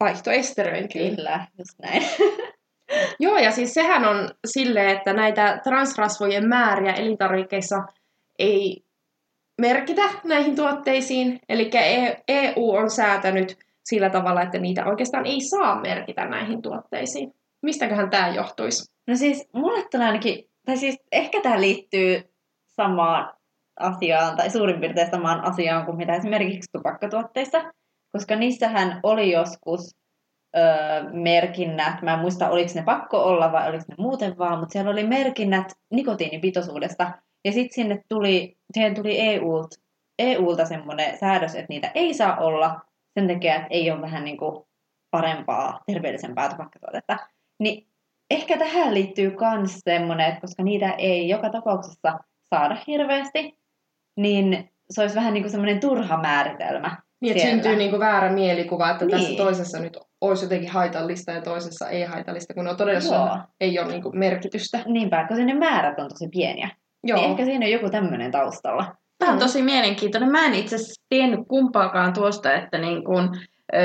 Vaihtoesteröintiin. 0.00 1.16
Kyllä, 1.16 1.46
just 1.58 1.78
näin. 1.82 2.02
Joo, 3.20 3.38
ja 3.38 3.50
siis 3.50 3.74
sehän 3.74 4.04
on 4.04 4.28
silleen, 4.46 4.96
että 4.96 5.12
näitä 5.12 5.60
transrasvojen 5.64 6.48
määriä 6.48 6.92
elintarvikkeissa 6.92 7.76
ei 8.38 8.84
merkitä 9.60 10.02
näihin 10.24 10.56
tuotteisiin. 10.56 11.40
Eli 11.48 11.70
EU 12.28 12.70
on 12.70 12.90
säätänyt 12.90 13.58
sillä 13.84 14.10
tavalla, 14.10 14.42
että 14.42 14.58
niitä 14.58 14.84
oikeastaan 14.86 15.26
ei 15.26 15.40
saa 15.40 15.80
merkitä 15.80 16.24
näihin 16.24 16.62
tuotteisiin. 16.62 17.34
Mistäköhän 17.62 18.10
tämä 18.10 18.28
johtuisi? 18.28 18.92
No 19.06 19.16
siis 19.16 19.48
mulle 19.54 19.84
tulee 19.90 20.06
ainakin, 20.06 20.44
tai 20.66 20.76
siis 20.76 20.96
ehkä 21.12 21.40
tämä 21.40 21.60
liittyy 21.60 22.22
samaan 22.66 23.34
asiaan, 23.80 24.36
tai 24.36 24.50
suurin 24.50 24.80
piirtein 24.80 25.10
samaan 25.10 25.44
asiaan 25.44 25.84
kuin 25.84 25.96
mitä 25.96 26.14
esimerkiksi 26.14 26.70
tupakkatuotteissa, 26.72 27.72
koska 28.12 28.36
niissähän 28.36 29.00
oli 29.02 29.32
joskus 29.32 29.96
öö, 30.56 30.62
merkinnät. 31.12 32.02
Mä 32.02 32.12
en 32.12 32.18
muista, 32.18 32.50
oliko 32.50 32.70
ne 32.74 32.82
pakko 32.82 33.22
olla 33.22 33.52
vai 33.52 33.68
oliko 33.68 33.84
ne 33.88 33.94
muuten 33.98 34.38
vaan, 34.38 34.58
mutta 34.58 34.72
siellä 34.72 34.90
oli 34.90 35.06
merkinnät 35.06 35.72
nikotiinipitoisuudesta. 35.90 37.12
Ja 37.44 37.52
sitten 37.52 37.74
sinne 37.74 38.02
tuli, 38.08 38.56
siihen 38.72 38.94
tuli 38.94 39.20
EUlta, 39.20 39.76
EUlta 40.18 40.64
semmoinen 40.64 41.18
säädös, 41.18 41.54
että 41.54 41.66
niitä 41.68 41.90
ei 41.94 42.14
saa 42.14 42.36
olla 42.36 42.80
sen 43.14 43.28
takia, 43.28 43.54
että 43.54 43.68
ei 43.70 43.90
ole 43.90 44.00
vähän 44.00 44.24
niin 44.24 44.36
kuin 44.36 44.64
parempaa, 45.10 45.80
terveellisempää 45.86 46.48
tupakkatuotetta. 46.48 47.16
Niin 47.58 47.88
ehkä 48.30 48.58
tähän 48.58 48.94
liittyy 48.94 49.36
myös 49.40 49.80
semmoinen, 49.84 50.26
että 50.26 50.40
koska 50.40 50.62
niitä 50.62 50.90
ei 50.90 51.28
joka 51.28 51.50
tapauksessa 51.50 52.18
saada 52.50 52.76
hirveästi, 52.86 53.58
niin 54.16 54.70
se 54.90 55.00
olisi 55.00 55.16
vähän 55.16 55.34
niin 55.34 55.42
kuin 55.42 55.50
semmoinen 55.50 55.80
turha 55.80 56.20
määritelmä. 56.20 56.96
Niin, 57.20 57.36
että 57.36 57.48
syntyy 57.48 57.76
niinku 57.76 57.98
väärä 57.98 58.32
mielikuva, 58.32 58.90
että 58.90 59.04
niin. 59.04 59.10
tässä 59.10 59.28
Niin. 59.28 59.36
toisessa 59.36 59.78
nyt 59.78 59.98
olisi 60.20 60.44
jotenkin 60.44 60.70
haitallista 60.70 61.32
ja 61.32 61.42
toisessa 61.42 61.88
ei 61.88 62.04
haitallista, 62.04 62.54
kun 62.54 62.64
no 62.64 62.74
todella 62.74 63.14
Joo. 63.14 63.38
ei 63.60 63.78
ole 63.78 63.88
niinku 63.88 64.12
merkitystä. 64.14 64.82
Niinpä, 64.86 65.26
kun 65.28 65.46
ne 65.46 65.54
määrät 65.54 65.98
on 65.98 66.08
tosi 66.08 66.28
pieniä. 66.28 66.70
Joo. 67.04 67.20
Niin 67.20 67.30
ehkä 67.30 67.44
siinä 67.44 67.66
on 67.66 67.72
joku 67.72 67.90
tämmöinen 67.90 68.30
taustalla. 68.30 68.94
Tämä 69.18 69.32
on 69.32 69.38
tosi 69.38 69.62
mielenkiintoinen. 69.62 70.30
Mä 70.30 70.46
en 70.46 70.54
itse 70.54 70.76
asiassa 70.76 71.02
tiennyt 71.08 71.40
kumpaakaan 71.48 72.12
tuosta, 72.12 72.54
että 72.54 72.78
niin 72.78 73.04
kun, 73.04 73.36
ö, 73.74 73.78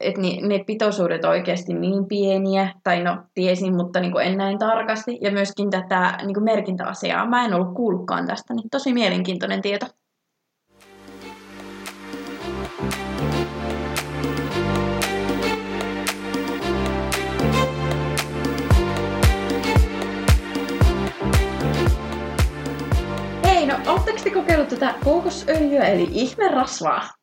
et 0.00 0.16
ni- 0.16 0.40
ne 0.42 0.64
pitoisuudet 0.66 1.24
on 1.24 1.30
oikeasti 1.30 1.74
niin 1.74 2.06
pieniä, 2.08 2.74
tai 2.84 3.02
no 3.02 3.16
tiesin, 3.34 3.76
mutta 3.76 4.00
niin 4.00 4.20
en 4.22 4.38
näin 4.38 4.58
tarkasti. 4.58 5.18
Ja 5.20 5.30
myöskin 5.30 5.70
tätä 5.70 6.18
niin 6.26 6.44
merkintäasiaa. 6.44 7.26
Mä 7.26 7.44
en 7.44 7.54
ollut 7.54 7.74
kuullutkaan 7.74 8.26
tästä, 8.26 8.54
niin 8.54 8.70
tosi 8.70 8.92
mielenkiintoinen 8.92 9.62
tieto. 9.62 9.86
Hei, 23.44 23.66
no 23.66 23.74
ootteko 23.86 24.18
te 24.24 24.30
kokeillut 24.30 24.68
tätä 24.68 24.94
kookosöljyä, 25.04 25.84
eli 25.84 26.08
ihmerasvaa? 26.10 27.19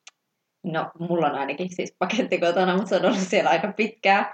No, 0.71 0.91
mulla 0.99 1.27
on 1.27 1.35
ainakin 1.35 1.75
siis 1.75 1.95
paketti 1.99 2.37
kotona, 2.39 2.73
mutta 2.75 2.89
se 2.89 2.95
on 2.95 3.05
ollut 3.05 3.17
siellä 3.19 3.49
aika 3.49 3.73
pitkään. 3.77 4.25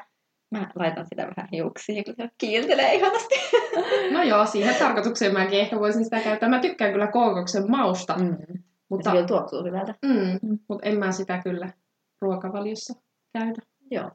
Mä 0.51 0.71
laitan 0.75 1.05
sitä 1.05 1.21
vähän 1.37 1.49
hiuksiin, 1.51 2.03
kun 2.03 2.13
se 2.17 2.29
kiiltelee 2.37 2.95
ihanasti. 2.95 3.35
No 4.11 4.23
joo, 4.23 4.45
siihen 4.45 4.75
tarkoitukseen 4.75 5.33
mäkin 5.33 5.59
ehkä 5.59 5.79
voisin 5.79 6.03
sitä 6.03 6.19
käyttää. 6.19 6.49
Mä 6.49 6.59
tykkään 6.59 6.91
kyllä 6.91 7.07
kookoksen 7.07 7.71
mausta, 7.71 8.15
Mm. 8.17 8.37
Mutta... 8.89 9.09
Se 9.09 9.13
kyllä 9.15 9.27
tuoksuu 9.27 9.63
hyvältä. 9.63 9.95
mm, 10.05 10.59
mutta 10.69 10.89
en 10.89 10.99
mä 10.99 11.11
sitä 11.11 11.41
kyllä 11.43 11.69
ruokavaliossa 12.21 12.93
käytä. 13.33 13.61
Joo. 13.91 14.11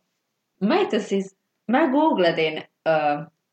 Mä 0.61 0.77
itse 0.77 0.99
siis, 0.99 1.37
mä 1.69 1.89
googletin 1.89 2.63
ö, 2.89 2.93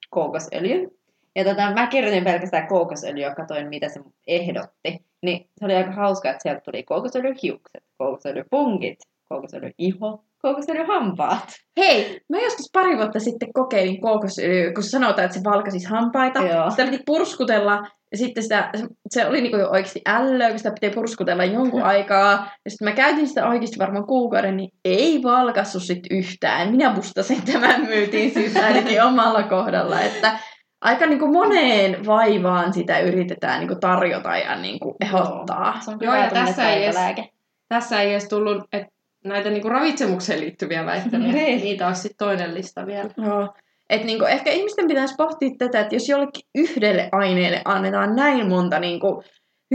kookosöljyn. 0.10 0.92
Ja 1.36 1.44
tota, 1.44 1.74
mä 1.74 1.88
kirjoitin 1.88 2.24
pelkästään 2.24 2.68
kookosöljyä, 2.68 3.36
katsoin 3.36 3.70
mitä 3.70 3.90
se 3.90 4.00
ehdotti. 4.28 5.06
Niin 5.24 5.50
se 5.60 5.66
oli 5.66 5.76
aika 5.76 5.92
hauska, 5.92 6.30
että 6.30 6.44
sieltä 6.44 6.62
tuli 6.62 6.84
kookosöljyhiukset, 6.84 7.84
kookosöljypunkit, 7.98 9.00
kookosöljyiho, 9.30 10.24
kookosöljyhampaat. 10.42 11.50
Hei, 11.78 12.22
mä 12.30 12.38
joskus 12.38 12.70
pari 12.74 12.98
vuotta 12.98 13.20
sitten 13.20 13.54
kokeilin 13.54 14.02
kookosöljyä, 14.02 14.74
kun 14.74 14.84
sanotaan, 14.84 15.26
että 15.26 15.38
se 15.38 15.44
valkasi 15.44 15.84
hampaita. 15.84 16.40
Joo. 16.40 16.72
Sitä 16.72 16.86
piti 16.86 17.04
purskutella, 17.06 17.84
ja 18.12 18.18
sitten 18.18 18.44
sitä, 18.44 18.72
se 19.10 19.26
oli 19.26 19.42
niinku 19.42 19.58
jo 19.58 19.70
oikeasti 19.70 20.02
ällöä, 20.06 20.50
kun 20.50 20.58
sitä 20.58 20.74
piti 20.82 20.96
purskutella 20.96 21.46
jonkun 21.46 21.84
aikaa. 21.84 22.52
Ja 22.66 22.72
sitten 22.72 22.88
mä 22.88 22.96
käytin 22.96 23.28
sitä 23.28 23.50
oikeasti 23.50 23.80
varmaan 23.80 24.08
kuukauden, 24.08 24.58
niin 24.58 24.70
ei 24.86 25.24
valkassu 25.24 25.80
sit 25.80 26.04
yhtään. 26.12 26.72
Minä 26.72 26.94
mustasin 26.94 27.42
tämän 27.54 27.82
myytiin 27.82 28.32
siis 28.34 28.58
ainakin 28.58 29.04
omalla 29.04 29.44
kohdalla, 29.44 30.02
että 30.02 30.40
aika 30.86 31.06
niinku 31.06 31.28
moneen 31.28 32.06
vaivaan 32.06 32.74
sitä 32.74 33.00
yritetään 33.00 33.60
niinku 33.60 33.76
tarjota 33.76 34.38
ja 34.38 34.56
niinku 34.56 34.96
ehdottaa. 35.02 35.80
Se 35.80 35.92
on 35.92 35.98
Joo, 36.02 36.14
hyvä 36.14 36.26
ja 36.26 36.32
tässä 36.32 36.74
ei 36.74 36.84
edes-. 36.84 37.30
Tässä 37.70 38.02
ei 38.02 38.12
edes 38.12 38.30
tullut 38.30 38.64
että 38.74 38.92
näitä 39.26 39.50
niinku 39.50 39.70
ravitsemukseen 39.70 40.40
liittyviä 40.40 40.86
väittämiä. 40.86 41.32
Niin. 41.34 41.62
Niitä 41.62 41.88
olisi 41.88 42.02
sitten 42.02 42.28
toinen 42.28 42.56
lista 42.56 42.86
vielä. 42.86 43.10
Joo. 43.18 43.54
Et 43.90 44.04
niinku, 44.04 44.26
ehkä 44.26 44.52
ihmisten 44.52 44.88
pitäisi 44.88 45.16
pohtia 45.18 45.50
tätä, 45.58 45.80
että 45.80 45.96
jos 45.96 46.10
jollekin 46.10 46.44
yhdelle 46.56 47.10
aineelle 47.12 47.62
annetaan 47.66 48.16
näin 48.16 48.50
monta 48.50 48.80
niinku, 48.80 49.24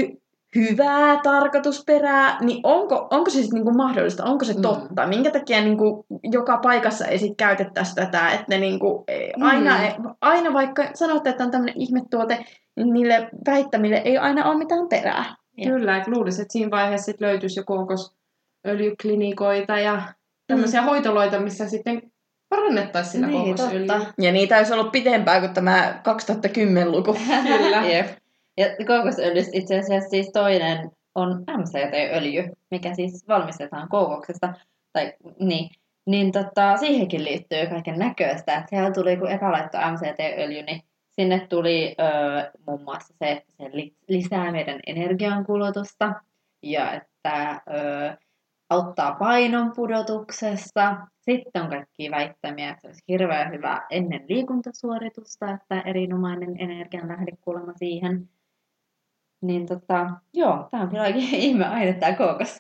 hy- 0.01 0.20
hyvää 0.55 1.21
tarkoitusperää, 1.23 2.39
niin 2.41 2.61
onko, 2.63 3.09
onko 3.11 3.31
se 3.31 3.35
sitten 3.39 3.55
niinku 3.55 3.73
mahdollista, 3.73 4.25
onko 4.25 4.45
se 4.45 4.53
Mm. 4.55 4.63
totta? 4.63 5.07
Minkä 5.07 5.31
takia 5.31 5.61
niinku, 5.61 6.07
joka 6.23 6.57
paikassa 6.59 7.07
ei 7.07 7.19
sit 7.19 7.33
käytettäisi 7.37 7.95
tätä, 7.95 8.31
että 8.31 8.45
ne 8.49 8.59
niinku, 8.59 9.05
ei- 9.09 9.33
aina, 9.41 9.75
Mm. 9.99 10.15
aina 10.21 10.53
vaikka 10.53 10.85
sanotte, 10.95 11.31
että 11.31 11.45
on 11.45 11.51
tämmöinen 11.51 11.81
ihmetuote, 11.81 12.45
niin 12.77 12.93
niille 12.93 13.29
väittämille 13.47 13.97
ei 14.05 14.19
aina 14.19 14.45
ole 14.45 14.59
mitään 14.59 14.89
perää. 14.89 15.25
Kyllä, 15.65 15.97
että 15.97 16.11
luulisin, 16.11 16.43
että 16.43 16.53
siinä 16.53 16.71
vaiheessa 16.71 17.05
sit 17.05 17.21
löytyisi 17.21 17.61
jo 17.61 17.65
kookosöljyklinikoita 18.65 19.79
ja 19.79 20.03
tämmöisiä 20.47 20.83
hoitoloita, 20.83 21.41
missä 21.41 21.69
sitten 21.69 22.03
parannettaisiin 22.49 23.13
sillä 23.13 23.27
Niin, 23.27 23.43
kookosöljyllä. 23.57 24.01
Ja 24.19 24.33
niitä 24.33 24.57
olisi 24.57 24.73
ollut 24.73 24.93
pitempään 24.93 25.41
kuin 25.41 25.55
tämä 25.55 26.03
2010-luku. 26.05 27.17
Kyllä. 27.59 27.77
Jep. 27.87 28.07
Ja 28.61 28.87
kookosöljystä 28.87 29.51
itse 29.55 29.79
asiassa 29.79 30.11
siis 30.11 30.31
toinen 30.33 30.91
on 31.15 31.45
MCT-öljy, 31.59 32.53
mikä 32.71 32.95
siis 32.95 33.29
valmistetaan 33.29 33.89
kookoksesta. 33.89 34.55
Tai, 34.93 35.13
niin, 35.39 35.71
niin 36.07 36.33
tota, 36.33 36.77
siihenkin 36.77 37.25
liittyy 37.25 37.67
kaiken 37.67 37.99
näköistä. 37.99 38.57
Että 38.57 38.71
siellä 38.71 38.91
tuli, 38.91 39.17
kun 39.17 39.31
eka 39.31 39.53
laittoi 39.53 39.81
MCT-öljy, 39.81 40.63
niin 40.63 40.83
sinne 41.13 41.47
tuli 41.49 41.95
ö, 42.01 42.51
muun 42.67 42.83
muassa 42.83 43.15
se, 43.19 43.31
että 43.31 43.53
se 43.57 43.71
li- 43.73 43.97
lisää 44.09 44.53
meidän 44.53 44.81
energiankulutusta 44.87 46.13
ja 46.63 46.93
että 46.93 47.51
ö, 47.53 48.17
auttaa 48.71 49.15
painon 49.15 49.73
pudotuksessa. 49.77 50.97
Sitten 51.21 51.63
on 51.63 51.69
kaikki 51.69 52.11
väittämiä, 52.11 52.71
että 52.71 52.81
se 52.81 52.87
olisi 52.89 53.05
hirveän 53.09 53.53
hyvä 53.53 53.87
ennen 53.91 54.25
liikuntasuoritusta, 54.29 55.51
että 55.51 55.81
erinomainen 55.81 56.61
energianlähde 56.61 57.33
kuulemma 57.41 57.73
siihen. 57.77 58.29
Niin 59.43 59.67
tota, 59.67 60.11
joo, 60.35 60.69
tämä 60.71 60.83
on 60.83 60.89
kyllä 60.89 61.03
oikein 61.03 61.35
ihme 61.49 61.67
aine 61.67 61.93
tämä 61.93 62.17
kookos. 62.17 62.59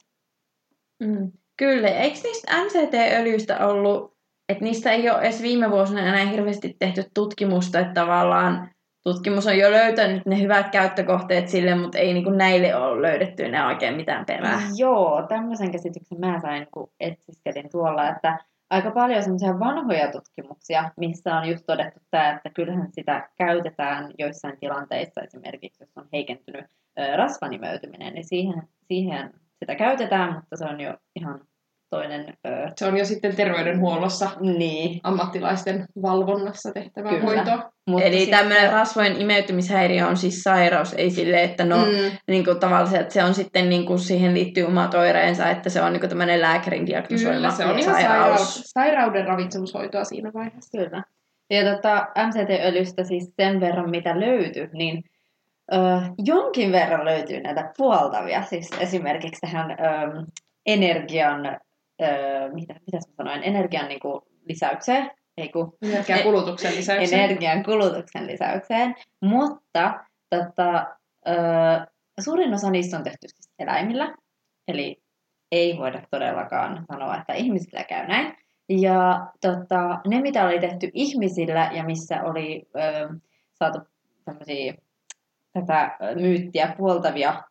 Mm. 1.00 1.32
Kyllä, 1.56 1.88
eikö 1.88 2.18
niistä 2.24 2.64
MCT-öljyistä 2.64 3.66
ollut, 3.66 4.16
että 4.48 4.64
niistä 4.64 4.90
ei 4.90 5.10
ole 5.10 5.20
edes 5.20 5.42
viime 5.42 5.70
vuosina 5.70 6.00
enää 6.00 6.26
hirveästi 6.26 6.76
tehty 6.78 7.04
tutkimusta, 7.14 7.78
että 7.78 7.94
tavallaan 7.94 8.70
tutkimus 9.04 9.46
on 9.46 9.58
jo 9.58 9.70
löytänyt 9.70 10.26
ne 10.26 10.40
hyvät 10.40 10.68
käyttökohteet 10.68 11.48
sille, 11.48 11.74
mutta 11.74 11.98
ei 11.98 12.14
niin 12.14 12.38
näille 12.38 12.76
ole 12.76 13.02
löydetty 13.02 13.44
enää 13.44 13.66
oikein 13.66 13.96
mitään 13.96 14.26
perää. 14.26 14.60
Joo, 14.76 15.26
tämmöisen 15.28 15.72
käsityksen 15.72 16.20
mä 16.20 16.40
sain, 16.40 16.66
kun 16.70 16.90
etsiskelin 17.00 17.70
tuolla, 17.70 18.08
että 18.08 18.38
aika 18.70 18.90
paljon 18.90 19.22
semmoisia 19.22 19.58
vanhoja 19.58 20.12
tutkimuksia, 20.12 20.90
missä 20.96 21.36
on 21.36 21.48
just 21.48 21.66
todettu 21.66 22.00
tämä, 22.10 22.30
että 22.30 22.50
kyllähän 22.50 22.92
sitä 22.92 23.28
käytetään 23.38 24.12
joissain 24.18 24.58
tilanteissa, 24.60 25.20
esimerkiksi 25.20 25.82
jos 25.82 25.96
on 25.96 26.08
heikentynyt 26.12 26.66
rasvanimeytyminen, 27.16 28.14
niin 28.14 28.28
siihen, 28.28 28.62
siihen 28.88 29.32
sitä 29.58 29.74
käytetään, 29.74 30.34
mutta 30.34 30.56
se 30.56 30.64
on 30.64 30.80
jo 30.80 30.96
ihan 31.16 31.40
toinen, 31.90 32.34
ö, 32.46 32.50
Se 32.76 32.86
on 32.86 32.96
jo 32.96 33.04
sitten 33.04 33.36
terveydenhuollossa 33.36 34.30
niin, 34.40 35.00
ammattilaisten 35.02 35.84
valvonnassa 36.02 36.72
tehtävää 36.72 37.12
Kyllä. 37.12 37.24
hoitoa. 37.24 37.70
mutta 37.86 38.06
Eli 38.06 38.18
sitten- 38.20 38.38
tämmöinen 38.38 38.72
rasvojen 38.72 39.20
imeytymishäiriö 39.20 40.06
on 40.06 40.16
siis 40.16 40.42
sairaus, 40.42 40.92
ei 40.94 41.10
sille, 41.10 41.42
että 41.42 41.64
no 41.64 41.76
Mm. 41.76 42.16
niin 42.28 42.44
kuin 42.44 42.60
tavallaan, 42.60 42.96
että 42.96 43.14
se 43.14 43.24
on 43.24 43.34
sitten 43.34 43.68
niin 43.68 43.86
kuin 43.86 43.98
siihen 43.98 44.34
liittyy 44.34 44.64
omat 44.64 44.94
oireensa, 44.94 45.50
että 45.50 45.70
se 45.70 45.82
on 45.82 45.92
niin 45.92 46.00
kuin 46.00 46.08
tämmöinen 46.10 46.40
lääkärin 46.40 46.86
diagnosoima 46.86 47.34
Kyllä, 47.36 47.50
se 47.50 47.64
on 47.64 47.78
ihan 47.78 47.94
sairaus. 47.94 48.62
sairauden 48.64 49.26
ravitsemushoitoa 49.26 50.04
siinä 50.04 50.30
vaiheessa. 50.34 50.78
Kyllä. 50.78 51.02
Ja 51.50 51.74
tota, 51.76 52.06
MCT-öljystä 52.26 53.04
siis 53.04 53.32
sen 53.36 53.60
verran, 53.60 53.90
mitä 53.90 54.20
löytyi, 54.20 54.68
niin 54.72 55.02
ö, 55.72 55.76
jonkin 56.24 56.72
verran 56.72 57.04
löytyy 57.04 57.40
näitä 57.40 57.72
puoltavia. 57.76 58.42
Siis 58.42 58.70
esimerkiksi 58.80 59.40
tähän 59.40 59.70
ö, 59.70 59.74
energian, 60.66 61.58
mitä, 62.52 62.74
mitäs 62.74 63.08
mä 63.08 63.14
sanoin, 63.16 63.42
energian 63.42 63.88
niin 63.88 64.00
kuin 64.00 64.22
lisäykseen, 64.48 65.10
ei 65.36 65.48
kun 65.48 65.76
Energiakulutuksen 65.82 66.76
lisäksi. 66.76 67.14
energian 67.14 67.64
kulutuksen 67.64 68.26
lisäykseen, 68.26 68.94
mutta 69.20 70.04
tota, 70.30 70.86
ö, 71.28 71.32
suurin 72.20 72.54
osa 72.54 72.70
niistä 72.70 72.96
on 72.96 73.02
tehty 73.02 73.28
siis 73.28 73.50
eläimillä, 73.58 74.14
eli 74.68 75.02
ei 75.52 75.78
voida 75.78 76.02
todellakaan 76.10 76.84
sanoa, 76.92 77.16
että 77.16 77.32
ihmisillä 77.32 77.84
käy 77.84 78.06
näin. 78.06 78.36
Ja 78.68 79.26
tota, 79.40 80.00
ne, 80.06 80.20
mitä 80.20 80.46
oli 80.46 80.60
tehty 80.60 80.90
ihmisillä 80.94 81.70
ja 81.74 81.84
missä 81.84 82.22
oli 82.22 82.68
ö, 82.76 83.08
saatu 83.52 83.78
tämmöisiä 84.24 84.74
tätä 85.52 85.96
myyttiä 86.20 86.74
puoltavia 86.78 87.42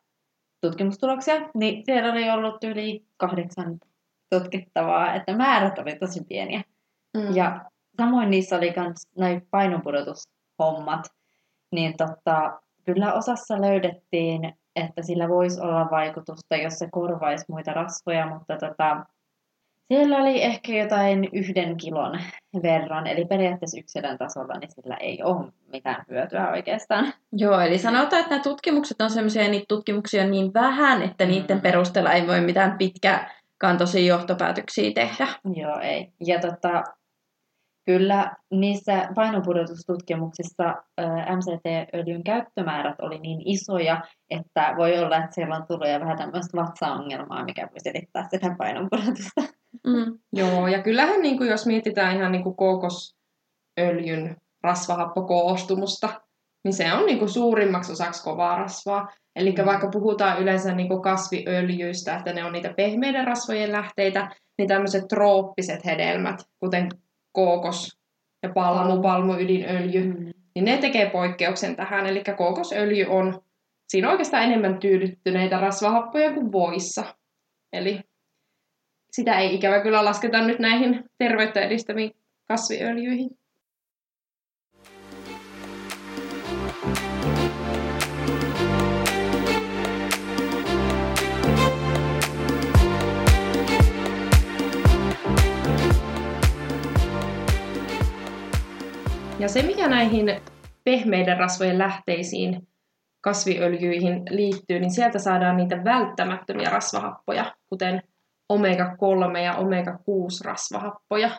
tutkimustuloksia, 0.60 1.34
niin 1.54 1.84
siellä 1.84 2.12
oli 2.12 2.30
ollut 2.30 2.64
yli 2.64 3.04
80 3.16 3.86
tutkittavaa, 4.30 5.14
että 5.14 5.36
määrät 5.36 5.78
oli 5.78 5.96
tosi 5.96 6.24
pieniä. 6.28 6.62
Mm. 7.16 7.36
Ja 7.36 7.64
samoin 7.96 8.30
niissä 8.30 8.56
oli 8.56 8.72
myös 8.76 8.96
noin 9.18 9.46
painonpudotushommat. 9.50 11.00
Niin 11.72 11.96
tota, 11.96 12.60
kyllä 12.84 13.12
osassa 13.12 13.60
löydettiin, 13.60 14.52
että 14.76 15.02
sillä 15.02 15.28
voisi 15.28 15.60
olla 15.60 15.90
vaikutusta, 15.90 16.56
jos 16.56 16.74
se 16.74 16.88
korvaisi 16.90 17.44
muita 17.48 17.72
rasvoja, 17.72 18.26
mutta 18.26 18.56
tota, 18.56 19.04
siellä 19.88 20.16
oli 20.16 20.42
ehkä 20.42 20.72
jotain 20.72 21.28
yhden 21.32 21.76
kilon 21.76 22.20
verran, 22.62 23.06
eli 23.06 23.24
periaatteessa 23.24 23.80
yksilön 23.80 24.18
tasolla, 24.18 24.58
niin 24.58 24.70
sillä 24.70 24.96
ei 24.96 25.22
ole 25.22 25.52
mitään 25.72 26.04
hyötyä 26.10 26.50
oikeastaan. 26.50 27.12
Joo, 27.32 27.60
eli 27.60 27.78
sanotaan, 27.78 28.20
että 28.20 28.30
nämä 28.30 28.42
tutkimukset 28.42 29.00
on 29.00 29.10
sellaisia, 29.10 29.42
ja 29.42 29.50
niitä 29.50 29.64
tutkimuksia 29.68 30.22
on 30.22 30.30
niin 30.30 30.54
vähän, 30.54 31.02
että 31.02 31.26
niiden 31.26 31.56
Mm. 31.56 31.62
perusteella 31.62 32.12
ei 32.12 32.26
voi 32.26 32.40
mitään 32.40 32.78
pitkäkantoisia 33.60 34.06
johtopäätöksiä 34.06 34.90
tehdä. 34.94 35.28
Joo, 35.54 35.78
ei. 35.80 36.12
Ja 36.26 36.40
tota, 36.40 36.84
kyllä 37.86 38.36
niissä 38.50 39.08
painonpudotustutkimuksissa 39.14 40.74
MCT-öljyn 41.36 42.24
käyttömäärät 42.24 43.00
oli 43.02 43.18
niin 43.18 43.42
isoja, 43.44 44.02
että 44.30 44.74
voi 44.76 44.98
olla, 44.98 45.16
että 45.16 45.34
siellä 45.34 45.56
on 45.56 45.66
tullut 45.66 45.88
jo 45.88 46.00
vähän 46.00 46.18
tämmöistä 46.18 46.56
vatsaongelmaa, 46.56 47.44
mikä 47.44 47.68
voi 47.70 47.80
selittää 47.80 48.28
sitä 48.30 48.54
painonpudotusta. 48.58 49.40
Mm. 49.86 50.18
Joo, 50.40 50.66
ja 50.66 50.82
kyllähän 50.82 51.22
niin 51.22 51.38
kuin, 51.38 51.50
jos 51.50 51.66
mietitään 51.66 52.16
ihan 52.16 52.32
niin 52.32 52.44
kuin 52.44 52.56
kookosöljyn 52.56 54.36
rasvahappokoostumusta, 54.62 56.20
niin 56.64 56.72
se 56.72 56.92
on 56.92 57.06
niin 57.06 57.18
kuin 57.18 57.28
suurimmaksi 57.28 57.92
osaksi 57.92 58.24
kovaa 58.24 58.56
rasvaa. 58.58 59.08
Eli 59.36 59.54
Mm. 59.58 59.64
vaikka 59.66 59.88
puhutaan 59.92 60.42
yleensä 60.42 60.74
niin 60.74 60.88
kuin 60.88 61.02
kasviöljyistä, 61.02 62.16
että 62.16 62.32
ne 62.32 62.44
on 62.44 62.52
niitä 62.52 62.74
pehmeiden 62.76 63.26
rasvojen 63.26 63.72
lähteitä, 63.72 64.30
niin 64.58 64.68
tämmöiset 64.68 65.08
trooppiset 65.08 65.84
hedelmät, 65.84 66.36
kuten 66.60 66.88
kookos 67.32 67.88
ja 68.42 68.48
palmu, 68.54 68.88
Palmu. 68.88 69.02
palmuydinöljy, 69.02 70.06
Mm. 70.06 70.30
niin 70.54 70.64
ne 70.64 70.76
tekee 70.76 71.10
poikkeuksen 71.10 71.76
tähän. 71.76 72.06
Eli 72.06 72.22
kookosöljy 72.36 73.06
on, 73.08 73.40
siinä 73.88 74.08
on 74.08 74.12
oikeastaan 74.12 74.42
enemmän 74.42 74.78
tyydyttyneitä 74.78 75.60
rasvahappoja 75.60 76.32
kuin 76.34 76.52
voissa. 76.52 77.04
Eli 77.72 78.00
sitä 79.12 79.38
ei 79.38 79.54
ikävä 79.54 79.80
kyllä 79.80 80.04
lasketa 80.04 80.46
nyt 80.46 80.58
näihin 80.58 81.04
terveyttä 81.18 81.60
edistäviin 81.60 82.12
kasviöljyihin. 82.48 83.30
Ja 99.40 99.48
se, 99.48 99.62
mikä 99.62 99.88
näihin 99.88 100.40
pehmeiden 100.84 101.38
rasvojen 101.38 101.78
lähteisiin, 101.78 102.68
kasviöljyihin 103.20 104.22
liittyy, 104.30 104.80
niin 104.80 104.90
sieltä 104.90 105.18
saadaan 105.18 105.56
niitä 105.56 105.84
välttämättömiä 105.84 106.70
rasvahappoja, 106.70 107.54
kuten 107.66 108.02
omega-3 108.52 109.38
ja 109.38 109.54
omega-6 109.54 110.44
rasvahappoja. 110.44 111.30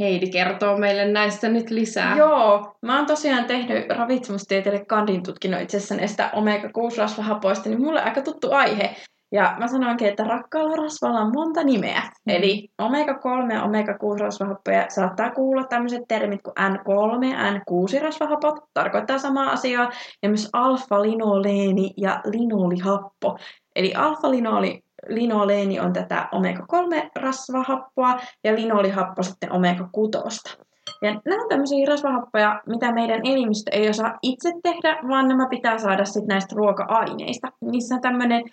Heidi 0.00 0.30
kertoo 0.30 0.78
meille 0.78 1.12
näistä 1.12 1.48
nyt 1.48 1.70
lisää. 1.70 2.16
Joo, 2.16 2.76
mä 2.82 2.96
oon 2.96 3.06
tosiaan 3.06 3.44
tehnyt 3.44 3.88
ravitsemustieteelle 3.88 4.84
kandin 4.84 5.22
tutkinnon 5.22 5.60
itse 5.60 5.76
asiassa 5.76 5.96
näistä 5.96 6.30
omega-6-rasvahapoista, 6.32 7.68
niin 7.68 7.82
mulle 7.82 8.02
aika 8.02 8.22
tuttu 8.22 8.52
aihe. 8.52 8.96
Ja 9.32 9.56
mä 9.58 9.68
sanoinkin, 9.68 10.08
että 10.08 10.24
rakkaalla 10.24 10.76
rasvalla 10.76 11.20
on 11.20 11.32
monta 11.34 11.64
nimeä. 11.64 12.00
Mm. 12.00 12.34
Eli 12.34 12.68
omega-3 12.82 13.52
ja 13.52 13.62
omega-6-rasvahappoja 13.62 14.86
saattaa 14.88 15.30
kuulla 15.30 15.64
tämmöiset 15.64 16.02
termit 16.08 16.42
kuin 16.42 16.54
N3 16.58 17.24
ja 17.24 17.52
N6-rasvahapot, 17.52 18.64
tarkoittaa 18.74 19.18
samaa 19.18 19.50
asiaa, 19.50 19.90
ja 20.22 20.28
myös 20.28 20.48
alfa-linoleeni 20.52 21.94
ja 21.96 22.20
linolihappo. 22.24 23.38
Eli 23.76 23.94
alfa-linoli 23.94 24.82
linoleeni 25.08 25.80
on 25.80 25.92
tätä 25.92 26.28
omega-3-rasvahappoa 26.32 28.20
ja 28.44 28.54
linolihappo 28.54 29.22
sitten 29.22 29.52
omega-6. 29.52 30.62
Ja 31.02 31.20
nämä 31.24 31.42
on 31.42 31.48
tämmöisiä 31.48 31.86
rasvahappoja, 31.88 32.60
mitä 32.66 32.92
meidän 32.92 33.20
elimistö 33.24 33.70
ei 33.72 33.88
osaa 33.88 34.18
itse 34.22 34.52
tehdä, 34.62 34.98
vaan 35.08 35.28
nämä 35.28 35.48
pitää 35.48 35.78
saada 35.78 36.04
sitten 36.04 36.26
näistä 36.26 36.56
ruoka-aineista. 36.56 37.48
Niissä 37.60 37.94
on 37.94 38.00
tämmöinen, 38.00 38.44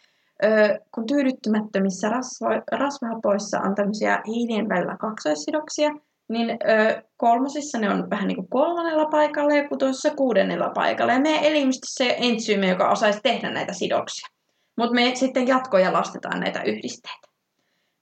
kun 0.96 1.06
tyydyttymättömissä 1.08 2.10
rasva, 2.10 2.48
rasvahapoissa 2.72 3.60
on 3.60 3.76
tämmöisiä 3.76 4.22
hiilien 4.28 4.70
välillä 4.70 4.98
kaksoissidoksia, 4.98 5.90
niin 6.30 6.60
kolmosissa 7.18 7.78
ne 7.78 7.90
on 7.90 8.10
vähän 8.10 8.28
niin 8.28 8.36
kuin 8.36 8.50
kolmannella 8.50 9.06
paikalla 9.06 9.56
ja 9.56 9.68
kutosissa 9.68 10.10
kuudennella 10.16 10.70
paikalla. 10.70 11.14
Ja 11.14 11.20
meidän 11.20 11.44
elimistössä 11.44 12.04
ei 12.04 12.10
ole 12.10 12.18
entsyymi, 12.20 12.70
joka 12.70 12.90
osaisi 12.90 13.20
tehdä 13.24 13.50
näitä 13.50 13.74
sidoksia. 13.74 14.28
Mutta 14.78 14.96
me 14.96 15.12
sitten 15.16 15.48
jatkojalostetaan 15.48 16.40
näitä 16.40 16.64
yhdisteitä. 16.64 17.28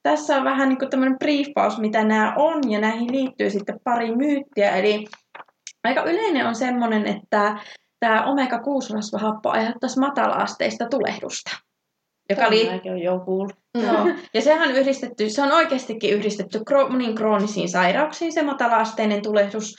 Tässä 0.03 0.37
on 0.37 0.43
vähän 0.43 0.69
niin 0.69 0.79
kuin 0.79 0.89
tämmöinen 0.89 1.19
briefaus, 1.19 1.77
mitä 1.79 2.03
nämä 2.03 2.33
on, 2.37 2.71
ja 2.71 2.79
näihin 2.79 3.11
liittyy 3.11 3.49
sitten 3.49 3.79
pari 3.83 4.15
myyttiä. 4.15 4.75
Eli 4.75 5.05
aika 5.83 6.03
yleinen 6.03 6.47
on 6.47 6.55
semmoinen, 6.55 7.07
että 7.07 7.59
tämä 7.99 8.25
omega-6-rasvahappo 8.25 9.49
aiheuttaisi 9.49 9.99
matala-asteista 9.99 10.85
tulehdusta. 10.89 11.66
Joka 12.29 12.49
liittyy 12.49 12.75
Mäkin 12.75 12.91
on 12.91 13.01
jo 13.01 13.19
kuullut. 13.19 13.55
Mm. 13.77 13.83
Joo. 13.83 14.07
Ja 14.33 14.41
sehän 14.41 14.69
on 14.69 14.75
yhdistetty, 14.75 15.29
se 15.29 15.41
on 15.41 15.51
oikeastikin 15.51 16.13
yhdistetty 16.13 16.59
kro- 16.69 16.91
moniin 16.91 17.15
kroonisiin 17.15 17.69
sairauksiin, 17.69 18.33
se 18.33 18.43
matala-asteinen 18.43 19.21
tulehdus. 19.21 19.75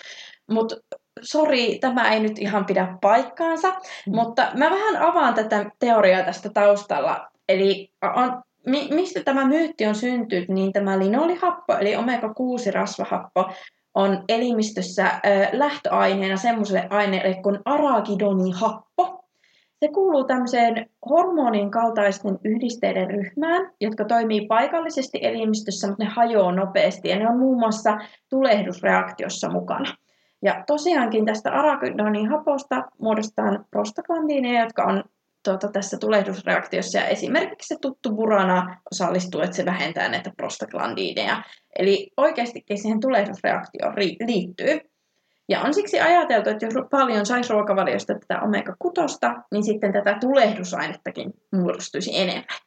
Mutta 0.50 0.76
sori, 1.22 1.78
tämä 1.78 2.12
ei 2.12 2.20
nyt 2.20 2.38
ihan 2.38 2.64
pidä 2.64 2.98
paikkaansa. 3.00 3.70
Mm. 3.70 4.14
Mutta 4.14 4.46
mä 4.54 4.70
vähän 4.70 4.96
avaan 4.96 5.34
tätä 5.34 5.70
teoriaa 5.78 6.22
tästä 6.22 6.50
taustalla. 6.54 7.28
Eli 7.48 7.90
on, 8.16 8.42
mi, 8.66 8.88
mistä 8.90 9.22
tämä 9.24 9.44
myytti 9.44 9.86
on 9.86 9.94
syntynyt, 9.94 10.48
niin 10.48 10.72
tämä 10.72 10.98
linolihappo, 10.98 11.74
eli 11.74 11.96
omega-6-rasvahappo, 11.96 13.52
on 13.94 14.24
elimistössä 14.28 15.06
ö, 15.06 15.48
lähtöaineena 15.52 16.36
semmoiselle 16.36 16.86
aineelle 16.90 17.42
kuin 17.42 17.58
aragidonihappo. 17.64 19.17
Se 19.80 19.88
kuuluu 19.88 20.24
tämmöiseen 20.24 20.90
hormonin 21.10 21.70
kaltaisten 21.70 22.38
yhdisteiden 22.44 23.10
ryhmään, 23.10 23.72
jotka 23.80 24.04
toimii 24.04 24.46
paikallisesti 24.46 25.18
elimistössä, 25.22 25.88
mutta 25.88 26.04
ne 26.04 26.10
hajoaa 26.10 26.52
nopeasti 26.52 27.08
ja 27.08 27.18
ne 27.18 27.28
on 27.28 27.38
muun 27.38 27.58
muassa 27.58 27.98
tulehdusreaktiossa 28.30 29.50
mukana. 29.50 29.94
Ja 30.42 30.64
tosiaankin 30.66 31.26
tästä 31.26 31.52
aragidonihaposta 31.52 32.84
muodostetaan 33.00 33.64
prostaglandiineja, 33.70 34.62
jotka 34.62 34.84
on 34.84 35.04
tuota, 35.44 35.68
tässä 35.68 35.96
tulehdusreaktiossa 36.00 36.98
ja 36.98 37.06
esimerkiksi 37.06 37.68
se 37.68 37.76
tuttu 37.80 38.10
burana 38.10 38.80
osallistuu, 38.92 39.40
että 39.40 39.56
se 39.56 39.64
vähentää 39.64 40.08
näitä 40.08 40.30
prostaglandiineja. 40.36 41.42
Eli 41.78 42.10
oikeastikin 42.16 42.78
siihen 42.78 43.00
tulehdusreaktioon 43.00 43.94
liittyy. 44.26 44.80
Ja 45.48 45.60
on 45.60 45.74
siksi 45.74 46.00
ajateltu, 46.00 46.50
että 46.50 46.66
jos 46.66 46.74
paljon 46.90 47.26
saisi 47.26 47.52
ruokavaliosta 47.52 48.14
tätä 48.14 48.40
omega-6, 48.40 49.42
niin 49.52 49.64
sitten 49.64 49.92
tätä 49.92 50.18
tulehdusainettakin 50.20 51.34
muodostuisi 51.52 52.18
enemmän. 52.18 52.58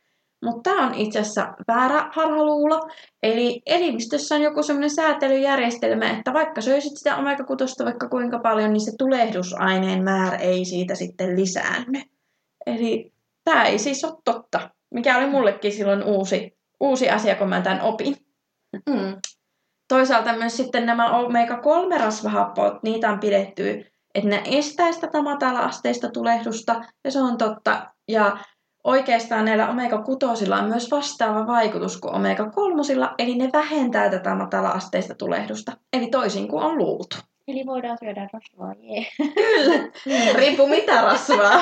Mutta 0.46 0.70
tämä 0.70 0.88
on 0.88 0.94
itse 0.94 1.20
asiassa 1.20 1.54
väärä 1.68 2.10
harhaluulo. 2.14 2.90
Eli 3.24 3.62
elimistössä 3.66 4.36
on 4.36 4.42
joku 4.42 4.64
semmoinen 4.64 4.90
säätelyjärjestelmä, 4.90 6.10
että 6.10 6.34
vaikka 6.34 6.62
söisit 6.62 6.98
sitä 6.98 7.16
omega-6 7.16 7.86
vaikka 7.86 8.10
kuinka 8.10 8.40
paljon, 8.40 8.74
niin 8.74 8.82
se 8.86 8.92
tulehdusaineen 8.98 10.04
määrä 10.04 10.38
ei 10.38 10.66
siitä 10.66 10.96
sitten 10.96 11.40
lisäänny. 11.40 12.02
Eli 12.66 13.14
tämä 13.44 13.64
ei 13.64 13.80
siis 13.80 14.06
ole 14.06 14.14
totta, 14.26 14.70
mikä 14.94 15.18
oli 15.18 15.30
mullekin 15.30 15.72
silloin 15.72 16.04
uusi, 16.04 16.58
uusi 16.80 17.10
asia, 17.10 17.36
kun 17.36 17.50
mä 17.50 17.62
tämän 17.62 17.82
opin. 17.82 18.16
Mm. 18.90 19.16
Toisaalta 19.92 20.34
myös 20.34 20.58
sitten 20.58 20.86
nämä 20.86 21.20
omega-3-rasvahapot, 21.20 22.80
niitä 22.84 23.10
on 23.10 23.20
pidetty, 23.20 23.86
että 24.16 24.30
ne 24.30 24.42
estäisi 24.46 25.02
tätä 25.02 25.22
matala-asteista 25.22 26.10
tulehdusta, 26.10 26.82
ja 27.04 27.12
se 27.12 27.20
on 27.20 27.38
totta. 27.38 27.92
Ja 28.08 28.38
oikeastaan 28.84 29.46
näillä 29.46 29.68
omega-6 29.68 30.54
on 30.60 30.70
myös 30.70 30.92
vastaava 30.92 31.48
vaikutus 31.48 32.00
kuin 32.00 32.14
omega-3, 32.14 33.14
eli 33.20 33.36
ne 33.36 33.50
vähentää 33.54 34.10
tätä 34.10 34.36
matala-asteista 34.36 35.16
tulehdusta, 35.16 35.72
eli 35.94 36.08
toisin 36.08 36.48
kuin 36.48 36.64
on 36.64 36.78
luultu. 36.78 37.16
Eli 37.48 37.66
voidaan 37.66 37.98
syödä 38.00 38.30
rasvaa, 38.34 38.74
jee. 38.80 39.06
Kyllä, 39.34 40.34
riippuu 40.34 40.68
mitä 40.68 41.02
rasvaa. 41.02 41.62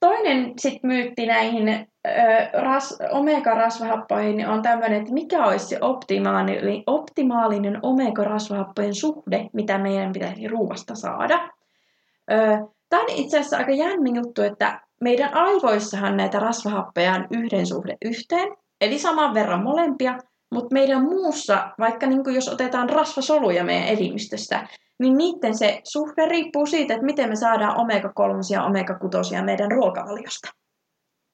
Toinen 0.00 0.52
sit 0.58 0.82
myytti 0.82 1.26
näihin 1.26 1.93
ras, 2.52 2.98
omega-rasvahappoihin 3.10 4.48
on 4.48 4.62
tämmöinen, 4.62 5.00
että 5.00 5.12
mikä 5.12 5.46
olisi 5.46 5.66
se 5.66 5.78
optimaalinen, 5.80 6.82
optimaalinen 6.86 7.78
omega-rasvahappojen 7.82 8.94
suhde, 8.94 9.48
mitä 9.52 9.78
meidän 9.78 10.12
pitäisi 10.12 10.48
ruuasta 10.48 10.94
saada. 10.94 11.48
Tämä 12.88 13.02
on 13.02 13.08
itse 13.08 13.38
asiassa 13.38 13.56
aika 13.56 13.72
jännä 13.72 14.10
juttu, 14.14 14.42
että 14.42 14.80
meidän 15.00 15.34
aivoissahan 15.34 16.16
näitä 16.16 16.38
rasvahappeja 16.38 17.12
on 17.12 17.26
yhden 17.30 17.66
suhde 17.66 17.96
yhteen, 18.04 18.56
eli 18.80 18.98
saman 18.98 19.34
verran 19.34 19.62
molempia, 19.62 20.18
mutta 20.52 20.72
meidän 20.72 21.02
muussa, 21.02 21.68
vaikka 21.78 22.06
niin 22.06 22.34
jos 22.34 22.48
otetaan 22.48 22.90
rasvasoluja 22.90 23.64
meidän 23.64 23.88
elimistöstä, 23.88 24.68
niin 24.98 25.16
niiden 25.16 25.54
se 25.58 25.80
suhde 25.84 26.26
riippuu 26.26 26.66
siitä, 26.66 26.94
että 26.94 27.06
miten 27.06 27.28
me 27.28 27.36
saadaan 27.36 27.76
omega-3 27.76 28.52
ja 28.52 28.62
omega-6 28.62 29.44
meidän 29.44 29.70
ruokavaliosta. 29.70 30.63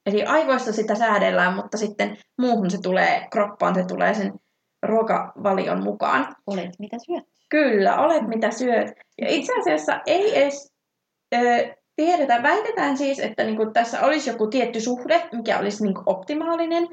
Eli 0.05 0.25
aivoista 0.25 0.73
sitä 0.73 0.95
säädellään, 0.95 1.55
mutta 1.55 1.77
sitten 1.77 2.17
muuhun 2.37 2.71
se 2.71 2.77
tulee, 2.81 3.27
kroppaan 3.31 3.75
se 3.75 3.85
tulee 3.85 4.13
sen 4.13 4.33
ruokavalion 4.83 5.83
mukaan. 5.83 6.35
Olet 6.47 6.71
mitä 6.79 6.97
syöt. 7.05 7.23
Kyllä, 7.49 7.99
olet 7.99 8.27
mitä 8.27 8.51
syöt. 8.51 8.87
Ja 9.21 9.29
itse 9.29 9.53
asiassa 9.59 9.99
ei 10.05 10.39
edes 10.39 10.73
ö, 11.35 11.37
tiedetä, 11.95 12.43
väitetään 12.43 12.97
siis, 12.97 13.19
että 13.19 13.43
niinku 13.43 13.71
tässä 13.73 14.01
olisi 14.01 14.29
joku 14.29 14.47
tietty 14.47 14.79
suhde, 14.79 15.29
mikä 15.31 15.59
olisi 15.59 15.83
niinku 15.83 16.03
optimaalinen, 16.05 16.87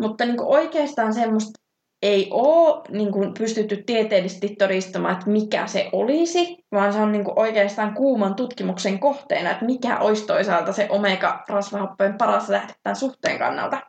mutta 0.00 0.24
niinku 0.24 0.52
oikeastaan 0.52 1.14
semmoista 1.14 1.63
ei 2.04 2.28
ole 2.30 2.82
niin 2.88 3.12
kuin, 3.12 3.34
pystytty 3.38 3.82
tieteellisesti 3.86 4.48
todistamaan, 4.58 5.14
että 5.14 5.30
mikä 5.30 5.66
se 5.66 5.88
olisi, 5.92 6.56
vaan 6.72 6.92
se 6.92 6.98
on 6.98 7.12
niin 7.12 7.24
kuin, 7.24 7.38
oikeastaan 7.38 7.94
kuuman 7.94 8.34
tutkimuksen 8.34 8.98
kohteena, 8.98 9.50
että 9.50 9.64
mikä 9.64 9.98
olisi 9.98 10.26
toisaalta 10.26 10.72
se 10.72 10.88
omega-rasvahappojen 10.90 12.18
paras 12.18 12.48
lähde 12.48 12.72
tämän 12.82 12.96
suhteen 12.96 13.38
kannalta. 13.38 13.80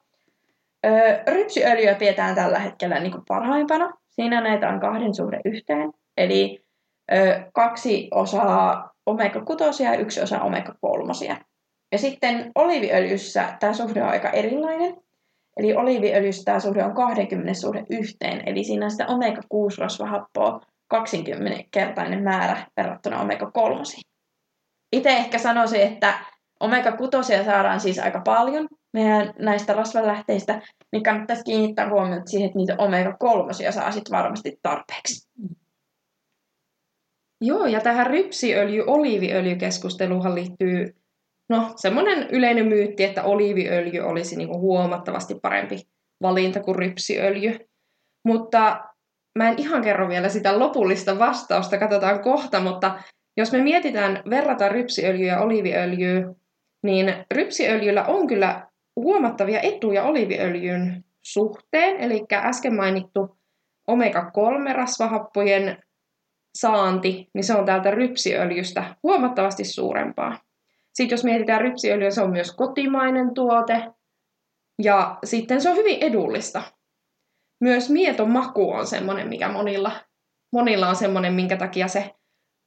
Öö, 0.86 1.24
rypsiöljyä 1.28 1.96
pidetään 1.96 2.36
tällä 2.36 2.60
hetkellä 2.60 3.00
niin 3.00 3.12
kuin 3.12 3.24
parhaimpana. 3.28 3.94
Siinä 4.10 4.42
näitä 4.42 4.70
on 4.70 4.80
kahden 4.80 5.16
suhde 5.16 5.40
yhteen, 5.46 5.94
eli 6.18 6.66
öö, 7.14 7.40
kaksi 7.54 8.08
osaa 8.12 8.94
omega-6 9.06 9.84
ja 9.84 9.96
yksi 9.96 10.22
osa 10.22 10.40
omega-3. 10.40 11.36
Ja 11.92 11.98
sitten 11.98 12.52
oliviöljyssä 12.56 13.58
tämä 13.60 13.74
suhde 13.74 14.04
on 14.04 14.10
aika 14.10 14.30
erilainen. 14.30 15.05
Eli 15.58 15.76
oliiviöljyssä 15.76 16.44
tämä 16.46 16.60
suhde 16.60 16.84
on 16.84 16.94
20 16.94 17.54
suhde 17.54 17.84
yhteen, 17.90 18.44
eli 18.46 18.64
siinä 18.64 18.86
on 18.86 18.92
sitä 18.92 19.08
omega-6-rasvahappoa 19.08 20.62
20-kertainen 20.94 22.24
määrä 22.24 22.68
verrattuna 22.78 23.22
omega-3. 23.22 24.02
Itse 24.92 25.10
ehkä 25.10 25.38
sanoisin, 25.38 25.82
että 25.82 26.20
omega-6 26.60 27.46
saadaan 27.46 27.80
siis 27.80 28.00
aika 28.00 28.22
paljon 28.26 28.68
meidän 28.94 29.34
näistä 29.40 29.74
rasvalähteistä, 29.74 30.62
niin 30.92 31.04
kannattaisi 31.04 31.44
kiinnittää 31.44 31.90
huomiota 31.90 32.26
siihen, 32.26 32.48
että 32.48 32.58
niitä 32.58 32.76
omega-3 32.76 33.72
saa 33.72 33.92
sitten 33.92 34.18
varmasti 34.18 34.60
tarpeeksi. 34.62 35.30
Joo, 37.42 37.66
ja 37.66 37.82
tähän 37.82 38.08
rypsiöljy-oliiviöljykeskusteluhan 38.08 40.36
liittyy 40.36 40.96
no, 41.50 41.74
semmoinen 41.76 42.28
yleinen 42.30 42.68
myytti, 42.68 43.04
että 43.04 43.24
oliiviöljy 43.24 44.00
olisi 44.00 44.36
niin 44.36 44.48
kuin 44.48 44.60
huomattavasti 44.60 45.36
parempi 45.42 45.82
valinta 46.22 46.60
kuin 46.60 46.76
rypsiöljy. 46.76 47.60
Mutta 48.26 48.80
mä 49.38 49.50
en 49.50 49.60
ihan 49.60 49.82
kerro 49.82 50.10
vielä 50.10 50.30
sitä 50.30 50.60
lopullista 50.60 51.20
vastausta, 51.20 51.78
katsotaan 51.78 52.24
kohta, 52.24 52.60
mutta 52.60 53.00
jos 53.38 53.52
me 53.52 53.62
mietitään, 53.62 54.24
verrataan 54.30 54.72
rypsiöljyä 54.72 55.28
ja 55.28 55.40
oliiviöljyä, 55.40 56.34
niin 56.84 57.14
rypsiöljyllä 57.34 58.04
on 58.04 58.28
kyllä 58.28 58.68
huomattavia 58.96 59.60
etuja 59.62 60.04
oliiviöljyn 60.04 61.04
suhteen, 61.22 61.98
eli 61.98 62.26
äsken 62.34 62.76
mainittu 62.76 63.38
omega-3-rasvahappojen 63.88 65.78
saanti, 66.58 67.30
niin 67.34 67.44
se 67.44 67.56
on 67.56 67.66
täältä 67.66 67.92
rypsiöljystä 67.92 68.96
huomattavasti 69.04 69.64
suurempaa. 69.64 70.40
Sitten 70.96 71.14
jos 71.14 71.24
mietitään 71.24 71.62
rypsiöljyä, 71.62 72.10
se 72.10 72.22
on 72.22 72.32
myös 72.32 72.52
kotimainen 72.52 73.34
tuote. 73.34 73.84
Ja 74.84 75.18
sitten 75.24 75.62
se 75.62 75.70
on 75.70 75.76
hyvin 75.76 75.98
edullista. 76.02 76.62
Myös 77.62 77.90
mieton 77.90 78.32
maku 78.32 78.72
on 78.72 78.88
semmoinen, 78.88 79.28
mikä 79.28 79.50
monilla, 79.50 79.92
monilla 80.54 80.90
on 80.90 80.96
semmoinen, 80.96 81.34
minkä 81.34 81.58
takia 81.58 81.88
se 81.88 82.12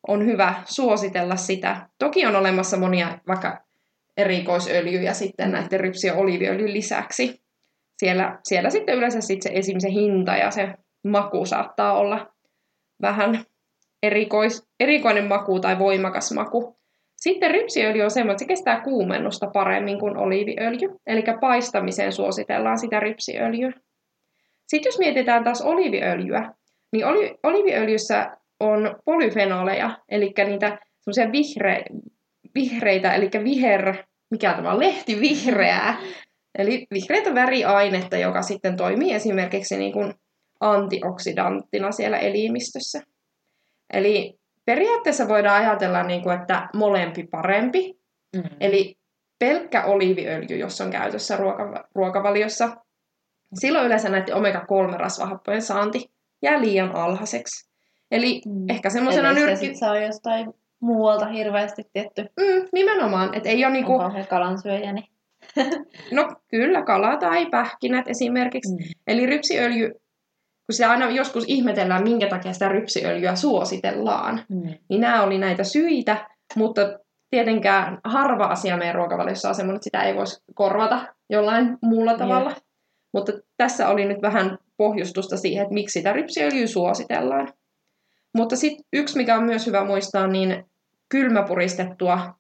on 0.09 0.27
hyvä 0.27 0.63
suositella 0.65 1.37
sitä. 1.37 1.89
Toki 1.99 2.27
on 2.27 2.37
olemassa 2.37 2.77
monia 2.77 3.19
vaikka 3.29 3.65
erikoisöljyjä 4.17 5.15
sitten 5.15 5.51
näiden 5.51 5.81
rypsi- 5.81 6.07
ja 6.07 6.15
oliiviöljyn 6.15 6.73
lisäksi. 6.73 7.43
Siellä, 7.99 8.39
siellä 8.45 8.71
sitten 8.71 8.97
yleensä 8.97 9.21
sitten 9.21 9.53
se, 9.53 9.59
esim. 9.59 9.81
se 9.81 9.91
hinta 9.91 10.37
ja 10.37 10.51
se 10.51 10.75
maku 11.07 11.47
saattaa 11.47 11.99
olla 11.99 12.33
vähän 13.03 13.45
erikois, 14.03 14.69
erikoinen 14.81 15.25
maku 15.25 15.61
tai 15.61 15.79
voimakas 15.79 16.33
maku. 16.33 16.79
Sitten 17.21 17.51
rypsiöljy 17.51 18.03
on 18.03 18.11
semmoinen, 18.11 18.33
että 18.33 18.45
se 18.45 18.49
kestää 18.49 18.81
kuumennusta 18.81 19.47
paremmin 19.53 19.99
kuin 19.99 20.17
oliiviöljy. 20.17 20.89
Eli 21.07 21.25
paistamiseen 21.41 22.13
suositellaan 22.13 22.79
sitä 22.79 23.01
rypsiöljyä. 23.01 23.73
Sitten 24.69 24.91
jos 24.91 24.99
mietitään 24.99 25.45
taas 25.45 25.63
oliiviöljyä, 25.63 26.53
niin 26.93 27.07
oli, 27.07 27.35
oliiviöljyssä 27.43 28.37
on 28.61 28.97
polyfenoleja, 29.05 29.99
eli 30.09 30.33
niitä 30.47 30.79
semmoisia 31.01 31.33
vihre, 31.33 31.85
vihreitä, 32.55 33.15
eli 33.15 33.31
viher, 33.45 33.97
mikä 34.31 34.55
tämä 34.55 34.73
on, 34.73 34.81
lehti 34.81 35.21
vihreää. 35.21 35.99
Eli 36.59 36.87
vihreitä 36.95 37.35
väriainetta, 37.35 38.17
joka 38.17 38.43
sitten 38.43 38.77
toimii 38.77 39.13
esimerkiksi 39.13 39.77
niin 39.77 39.93
kuin 39.93 40.15
antioksidanttina 40.61 41.93
siellä 41.93 42.19
elimistössä. 42.19 43.03
Eli 43.93 44.38
periaatteessa 44.69 45.29
voidaan 45.29 45.65
ajatella, 45.65 46.03
niin 46.03 46.23
kuin, 46.23 46.41
että 46.41 46.69
molempi 46.75 47.23
parempi. 47.23 47.99
Mm. 48.37 48.43
Eli 48.61 48.99
pelkkä 49.39 49.85
oliiviöljy, 49.85 50.57
jos 50.57 50.81
on 50.81 50.91
käytössä 50.91 51.37
ruoka- 51.37 51.89
ruokavaliossa, 51.95 52.77
silloin 53.55 53.87
yleensä 53.87 54.09
näiden 54.09 54.35
omega-3-rasvahappojen 54.35 55.63
saanti 55.63 56.11
jää 56.43 56.61
liian 56.61 56.95
alhaiseksi. 56.97 57.71
Eli 58.11 58.41
mm. 58.47 58.71
ehkä 58.71 58.91
semmoisena 58.91 59.33
nyrkki... 59.33 59.67
Eli 59.67 59.77
saa 59.77 59.99
jostain 59.99 60.55
muualta 60.81 61.27
hirveästi 61.27 61.83
tietty. 61.93 62.23
Mm, 62.23 62.69
nimenomaan, 62.73 63.35
että 63.35 63.49
ei 63.49 63.65
ole 63.65 63.73
niinku... 63.73 63.95
On 63.95 64.13
kalansyöjä, 64.29 64.93
niin... 64.93 65.09
no 66.13 66.29
kyllä, 66.49 66.83
kala 66.83 67.17
tai 67.17 67.47
pähkinät 67.47 68.09
esimerkiksi. 68.09 68.73
Mm. 68.73 68.79
Eli 69.07 69.27
rypsiöljy 69.27 69.93
kun 70.69 70.75
se 70.75 70.85
aina 70.85 71.11
joskus 71.11 71.45
ihmetellään, 71.47 72.03
minkä 72.03 72.29
takia 72.29 72.53
sitä 72.53 72.69
rypsiöljyä 72.69 73.37
suositellaan, 73.37 74.45
mm. 74.49 74.75
niin 74.89 75.01
nämä 75.01 75.23
oli 75.23 75.39
näitä 75.39 75.65
syitä, 75.65 76.29
mutta 76.57 76.99
tietenkään 77.31 77.99
harva 78.05 78.45
asia 78.45 78.77
meidän 78.77 78.95
ruokavaliossa 78.95 79.49
on 79.49 79.55
semmoinen, 79.55 79.77
että 79.77 79.85
sitä 79.85 80.03
ei 80.03 80.15
voisi 80.15 80.43
korvata 80.55 81.15
jollain 81.31 81.79
muulla 81.83 82.17
tavalla. 82.17 82.51
Yeah. 82.51 82.63
Mutta 83.13 83.33
tässä 83.57 83.89
oli 83.89 84.05
nyt 84.05 84.23
vähän 84.23 84.59
pohjustusta 84.77 85.37
siihen, 85.37 85.63
että 85.63 85.75
miksi 85.75 85.93
sitä 85.93 86.13
rypsiöljyä 86.13 86.67
suositellaan. 86.67 87.53
Mutta 88.37 88.57
sitten 88.57 88.85
yksi, 88.93 89.17
mikä 89.17 89.37
on 89.37 89.45
myös 89.45 89.67
hyvä 89.67 89.85
muistaa, 89.85 90.27
niin 90.27 90.65
kylmäpuristettua, 91.09 92.35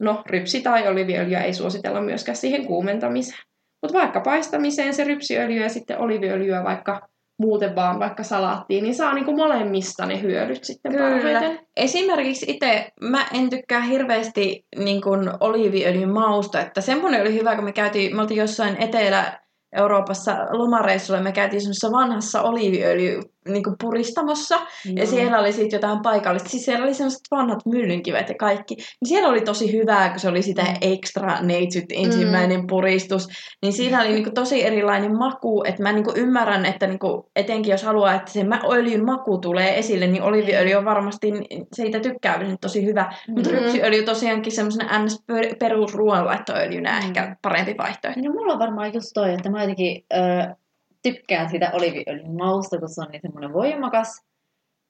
no 0.00 0.22
rypsi- 0.26 0.62
tai 0.62 0.88
oliviöljyä 0.88 1.40
ei 1.40 1.54
suositella 1.54 2.00
myöskään 2.00 2.36
siihen 2.36 2.66
kuumentamiseen. 2.66 3.49
Mutta 3.82 3.98
vaikka 3.98 4.20
paistamiseen 4.20 4.94
se 4.94 5.04
rypsiöljy 5.04 5.62
ja 5.62 5.68
sitten 5.68 5.98
oliviöljyä 5.98 6.64
vaikka 6.64 7.08
muuten 7.40 7.76
vaan 7.76 7.98
vaikka 7.98 8.22
salaattiin, 8.22 8.84
niin 8.84 8.94
saa 8.94 9.14
niinku 9.14 9.36
molemmista 9.36 10.06
ne 10.06 10.22
hyödyt 10.22 10.64
sitten 10.64 10.92
Kyllä. 10.92 11.10
parhaiten. 11.10 11.58
Esimerkiksi 11.76 12.46
itse 12.48 12.90
mä 13.00 13.26
en 13.34 13.50
tykkää 13.50 13.80
hirveästi 13.80 14.66
niin 14.78 15.02
oliiviöljyn 15.40 16.10
mausta, 16.10 16.60
että 16.60 16.80
semmoinen 16.80 17.20
oli 17.20 17.34
hyvä, 17.34 17.54
kun 17.54 17.64
me 17.64 17.72
käytiin, 17.72 18.16
me 18.16 18.22
oltiin 18.22 18.40
jossain 18.40 18.76
etelä 18.76 19.40
Euroopassa 19.76 20.36
lomareissulla, 20.50 21.20
me 21.20 21.32
käytiin 21.32 21.60
semmoisessa 21.60 21.92
vanhassa 21.92 22.42
oliiviöljy 22.42 23.20
niin 23.48 23.62
kuin 23.62 23.76
puristamossa, 23.80 24.56
no. 24.56 24.92
ja 24.96 25.06
siellä 25.06 25.38
oli 25.38 25.52
sitten 25.52 25.76
jotain 25.76 26.02
paikallista. 26.02 26.48
Siis 26.48 26.64
siellä 26.64 26.84
oli 26.84 26.94
semmoiset 26.94 27.20
vanhat 27.30 27.66
myllynkivet 27.66 28.28
ja 28.28 28.34
kaikki. 28.34 28.74
Niin 28.74 29.08
siellä 29.08 29.28
oli 29.28 29.40
tosi 29.40 29.72
hyvää, 29.72 30.10
kun 30.10 30.20
se 30.20 30.28
oli 30.28 30.42
sitä 30.42 30.62
mm. 30.62 30.76
extra 30.80 31.40
neitsyt 31.42 31.84
ensimmäinen 31.92 32.60
mm. 32.60 32.66
puristus. 32.66 33.28
Niin 33.62 33.72
siinä 33.72 34.00
oli 34.00 34.08
niin 34.08 34.24
kuin 34.24 34.34
tosi 34.34 34.64
erilainen 34.64 35.18
maku, 35.18 35.64
että 35.66 35.82
mä 35.82 35.92
niin 35.92 36.04
kuin 36.04 36.16
ymmärrän, 36.16 36.66
että 36.66 36.86
niin 36.86 36.98
kuin, 36.98 37.22
etenkin 37.36 37.70
jos 37.70 37.82
haluaa, 37.82 38.14
että 38.14 38.32
se 38.32 38.46
öljyn 38.72 39.04
maku 39.04 39.38
tulee 39.38 39.78
esille, 39.78 40.06
niin 40.06 40.22
oliiviöljy 40.22 40.74
on 40.74 40.84
varmasti 40.84 41.32
siitä 41.72 42.00
tykkäämisen 42.00 42.58
tosi 42.60 42.86
hyvä. 42.86 43.12
Mm. 43.28 43.34
Mutta 43.34 43.50
rypsiöljy 43.50 44.02
tosiaankin 44.02 44.52
semmoisena 44.52 45.04
ns. 45.04 45.24
perusruoanlaittoöljynä 45.58 47.00
mm. 47.00 47.06
ehkä 47.06 47.36
parempi 47.42 47.74
vaihtoehto. 47.78 48.20
No 48.20 48.32
mulla 48.32 48.52
on 48.52 48.58
varmaan 48.58 48.94
just 48.94 49.10
toi, 49.14 49.32
että 49.32 49.50
mä 49.50 49.60
jotenkin... 49.60 50.04
Öö 50.14 50.54
tykkään 51.02 51.48
sitä 51.48 51.70
oliviöljyn 51.72 52.36
mausta, 52.38 52.78
kun 52.78 52.88
se 52.88 53.00
on 53.00 53.08
niin 53.12 53.22
semmoinen 53.22 53.52
voimakas. 53.52 54.24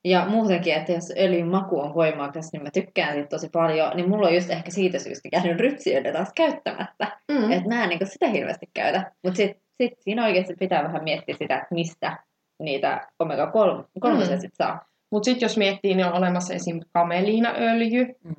Ja 0.05 0.27
muutenkin, 0.29 0.75
että 0.75 0.93
jos 0.93 1.13
öljyn 1.19 1.49
maku 1.49 1.81
on 1.81 1.95
voimakas, 1.95 2.53
niin 2.53 2.63
mä 2.63 2.71
tykkään 2.71 3.13
siitä 3.13 3.29
tosi 3.29 3.49
paljon. 3.53 3.97
Niin 3.97 4.09
mulla 4.09 4.29
on 4.29 4.35
just 4.35 4.51
ehkä 4.51 4.71
siitä 4.71 4.99
syystä 4.99 5.29
käynyt 5.31 5.61
rypsiöljyä 5.61 6.13
taas 6.13 6.33
käyttämättä. 6.37 7.19
Mm. 7.33 7.53
Että 7.53 7.69
mä 7.69 7.85
en 7.85 7.89
niin 7.89 8.07
sitä 8.07 8.29
hirveästi 8.29 8.67
käytä. 8.75 9.13
Mutta 9.23 9.37
sitten 9.37 9.63
sit 9.83 9.93
siinä 10.01 10.25
oikeasti 10.25 10.55
pitää 10.59 10.85
vähän 10.85 11.05
miettiä 11.05 11.35
sitä, 11.39 11.55
että 11.57 11.75
mistä 11.75 12.19
niitä 12.63 13.07
omega-3 13.23 13.85
mm. 14.05 14.41
sit 14.41 14.55
saa. 14.55 14.85
Mutta 15.11 15.25
sitten 15.25 15.47
jos 15.47 15.57
miettii, 15.57 15.95
niin 15.95 16.07
on 16.07 16.13
olemassa 16.13 16.55
esim. 16.55 16.81
kameliinaöljy, 16.93 18.05
mm. 18.25 18.35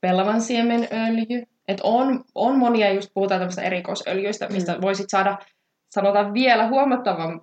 pelavansiemenöljy, 0.00 1.42
Et 1.68 1.80
on, 1.82 2.24
on 2.34 2.58
monia, 2.58 2.92
just 2.92 3.10
puhutaan 3.14 3.40
tämmöistä 3.40 3.62
erikoisöljyistä, 3.62 4.48
mistä 4.48 4.74
Mm. 4.74 4.80
voisit 4.80 5.10
saada, 5.10 5.38
sanotaan 5.94 6.34
vielä 6.34 6.68
huomattavan, 6.68 7.40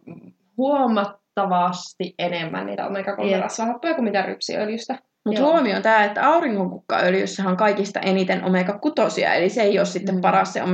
huomattavasti 0.58 2.16
enemmän 2.20 2.66
niitä 2.66 2.88
omega-3 2.88 3.26
Jep. 3.26 3.42
rasvahappoja 3.42 3.94
kuin 3.94 4.04
mitä 4.04 4.22
rypsiöljystä. 4.22 5.00
Mutta 5.26 5.42
huomio 5.42 5.76
on 5.76 5.82
tämä, 5.82 6.04
että 6.04 6.28
auringonkukkaöljyssä 6.28 7.44
on 7.50 7.58
kaikista 7.58 8.00
eniten 8.00 8.44
omega-6, 8.44 9.26
eli 9.36 9.50
se 9.50 9.62
ei 9.62 9.80
ole 9.80 9.86
sitten 9.86 10.16
Mm. 10.16 10.22
paras 10.22 10.54
se 10.54 10.64
omega-3 10.64 10.66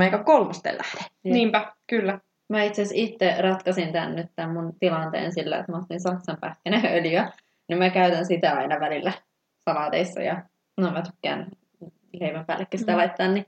lähde. 0.64 1.00
Jep. 1.24 1.34
Niinpä, 1.34 1.72
kyllä. 1.86 2.18
Mä 2.48 2.62
itse 2.62 2.82
asiassa 2.82 3.02
itse 3.04 3.34
ratkaisin 3.40 3.92
tämän 3.92 4.16
nyt 4.16 4.26
tämän 4.36 4.52
mun 4.52 4.72
tilanteen 4.80 5.32
sillä, 5.32 5.58
että 5.58 5.72
mä 5.72 5.78
ostin 5.78 6.00
Saksan 6.00 6.36
pähkinäöljyä. 6.40 7.30
Niin 7.68 7.78
mä 7.78 7.90
käytän 7.90 8.26
sitä 8.26 8.52
aina 8.52 8.80
välillä 8.80 9.12
salaateissa 9.70 10.20
ja 10.22 10.42
no 10.76 10.90
mä 10.90 11.02
tykkään 11.02 11.46
leivän 12.20 12.44
päällekin 12.44 12.80
sitä 12.80 12.92
Mm. 12.92 12.98
laittaa, 12.98 13.28
niin 13.28 13.46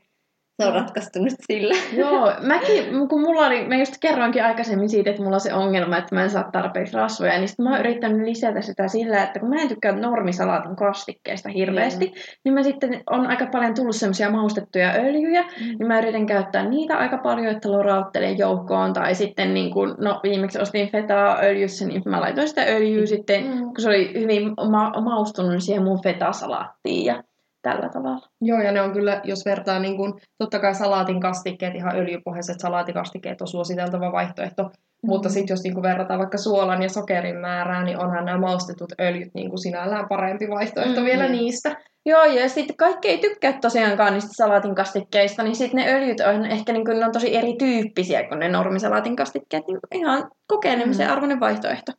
se 0.61 0.67
on 0.69 0.75
ratkaistu 0.75 1.19
nyt 1.23 1.35
sillä. 1.47 1.75
Joo, 1.97 2.33
mäkin, 2.43 3.09
kun 3.09 3.21
mulla 3.21 3.47
oli, 3.47 3.65
mä 3.69 3.77
just 3.77 3.95
kerroinkin 4.01 4.45
aikaisemmin 4.45 4.89
siitä, 4.89 5.11
että 5.11 5.23
mulla 5.23 5.37
on 5.37 5.41
se 5.41 5.55
ongelma, 5.55 5.97
että 5.97 6.15
mä 6.15 6.23
en 6.23 6.31
saa 6.31 6.51
tarpeeksi 6.53 6.97
rasvoja, 6.97 7.39
niin 7.39 7.49
sitten 7.49 7.65
mä 7.65 7.71
oon 7.71 7.81
yrittänyt 7.81 8.27
lisätä 8.27 8.61
sitä 8.61 8.89
sillä, 8.89 9.23
että 9.23 9.41
kun 9.41 9.49
mä 9.49 9.57
en 9.63 9.69
tykkää 9.69 9.93
normisalaatin 9.93 10.77
kastikkeista 10.77 11.49
hirveästi, 11.49 12.13
niin 12.45 12.55
mä 12.55 12.63
sitten 12.63 13.03
on 13.11 13.27
aika 13.27 13.47
paljon 13.47 13.75
tullut 13.75 13.97
semmoisia 13.97 14.31
maustettuja 14.31 14.93
öljyjä, 14.93 15.45
niin 15.61 15.87
mä 15.87 15.99
yritän 15.99 16.27
käyttää 16.27 16.65
niitä 16.69 16.97
aika 16.97 17.19
paljon, 17.19 17.47
että 17.57 17.73
lorauttelen 17.73 18.39
joukkoon, 18.39 18.93
tai 18.93 19.15
sitten 19.15 19.55
niin 19.55 19.71
kun, 19.73 19.95
no 19.99 20.21
viimeksi 20.23 20.59
ostin 20.61 20.91
fetaa 20.93 21.39
öljyssä, 21.43 21.87
niin 21.87 22.03
mä 22.07 22.21
laitoin 22.21 22.49
sitä 22.49 22.63
öljyä 22.69 23.07
sitten, 23.07 23.45
Mm. 23.45 23.59
kun 23.59 23.75
se 23.81 23.89
oli 23.89 24.21
hyvin 24.21 24.53
ma- 24.71 25.01
maustunut 25.01 25.63
siihen 25.63 25.85
mun 25.85 26.03
fetasalaattiin 26.03 27.05
ja 27.05 27.23
tällä 27.63 27.89
tavalla. 27.89 28.29
Joo, 28.41 28.61
ja 28.61 28.73
ne 28.73 28.83
on 28.83 28.93
kyllä, 28.93 29.21
jos 29.25 29.45
vertaa 29.45 29.79
niin 29.79 29.97
kuin, 29.97 30.13
totta 30.39 30.59
kai 30.59 30.75
salaatin 30.75 31.21
kastikkeet, 31.21 31.75
ihan 31.75 31.97
öljypohjaiset 31.97 32.61
salaatikastikkeet 32.61 33.41
on 33.41 33.49
suositeltava 33.49 34.13
vaihtoehto, 34.13 34.63
mm. 34.63 34.71
mutta 35.07 35.29
sitten 35.29 35.53
jos 35.55 35.63
niin 35.63 35.75
kuin 35.75 35.83
verrataan 35.83 36.19
vaikka 36.21 36.39
suolan 36.39 36.83
ja 36.83 36.89
sokerin 36.89 37.37
määrää, 37.37 37.85
niin 37.85 37.99
onhan 37.99 38.25
nämä 38.25 38.39
maustetut 38.39 38.93
öljyt 39.01 39.35
niin 39.35 39.49
kuin 39.49 39.63
sinällään 39.63 40.09
parempi 40.09 40.49
vaihtoehto 40.51 40.95
Mm, 40.95 41.01
mm, 41.01 41.05
vielä 41.05 41.29
niistä. 41.29 41.77
Joo, 42.07 42.25
ja 42.25 42.49
sitten 42.49 42.77
kaikki 42.77 43.09
ei 43.09 43.19
tykkää 43.19 43.59
tosiaankaan 43.61 44.13
niistä 44.13 44.31
salaatin 44.33 44.75
kastikkeista, 44.75 45.43
niin 45.43 45.57
sitten 45.57 45.85
ne 45.85 45.95
öljyt 45.95 46.21
on 46.21 46.47
ehkä 46.47 46.73
niin 46.73 46.85
ne 46.85 47.07
on 47.07 47.13
tosi 47.13 47.37
erityyppisiä 47.37 48.29
kuin 48.29 48.39
ne 48.39 48.49
normisalaatin 48.49 49.17
kastikkeet. 49.17 49.67
Niin 49.67 49.79
ihan 49.95 50.31
kokeilemisen 50.47 51.07
Mm. 51.07 51.13
arvoinen 51.13 51.41
vaihtoehto. 51.41 51.93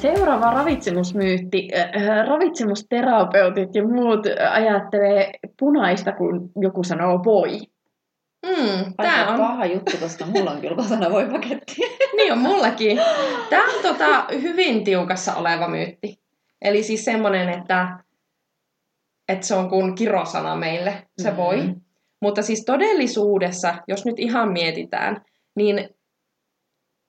Seuraava 0.00 0.50
ravitsemusmyytti. 0.50 1.68
Äh, 1.76 2.26
ravitsemusterapeutit 2.28 3.74
ja 3.74 3.84
muut 3.84 4.26
äh, 4.26 4.52
ajattelee 4.52 5.30
punaista, 5.58 6.12
kun 6.12 6.50
joku 6.60 6.84
sanoo 6.84 7.24
voi. 7.24 7.58
Mm, 8.46 8.94
tämä 8.96 9.28
on, 9.32 9.38
paha 9.38 9.66
juttu, 9.66 9.96
koska 10.00 10.26
mulla 10.26 10.50
on 10.50 10.60
kyllä 10.60 10.76
kotona 10.76 11.10
voi 11.10 11.28
paketti. 11.30 11.76
niin 12.16 12.32
on 12.32 12.38
mullakin. 12.38 13.00
Tämä 13.50 13.64
on 13.64 13.82
tota, 13.82 14.26
hyvin 14.42 14.84
tiukassa 14.84 15.34
oleva 15.34 15.68
myytti. 15.68 16.20
Eli 16.62 16.82
siis 16.82 17.04
semmoinen, 17.04 17.48
että, 17.48 17.98
että 19.28 19.46
se 19.46 19.54
on 19.54 19.68
kuin 19.68 19.94
kirosana 19.94 20.56
meille, 20.56 21.06
se 21.22 21.30
Mm. 21.30 21.36
voi. 21.36 21.74
Mutta 22.22 22.42
siis 22.42 22.64
todellisuudessa, 22.64 23.74
jos 23.88 24.04
nyt 24.06 24.18
ihan 24.18 24.52
mietitään, 24.52 25.24
niin 25.56 25.88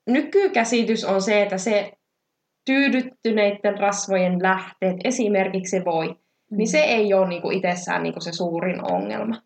nykykäsitys 0.07 1.05
on 1.05 1.21
se, 1.21 1.41
että 1.41 1.57
se 1.57 1.91
tyydyttyneiden 2.69 3.79
rasvojen 3.79 4.43
lähteet, 4.43 4.95
esimerkiksi 5.03 5.77
se 5.77 5.85
voi, 5.85 6.15
niin 6.51 6.67
se 6.67 6.79
ei 6.79 7.13
ole 7.13 7.27
niinku 7.27 7.51
itsessään 7.51 8.03
niinku 8.03 8.21
se 8.21 8.31
suurin 8.31 8.91
ongelma. 8.91 9.41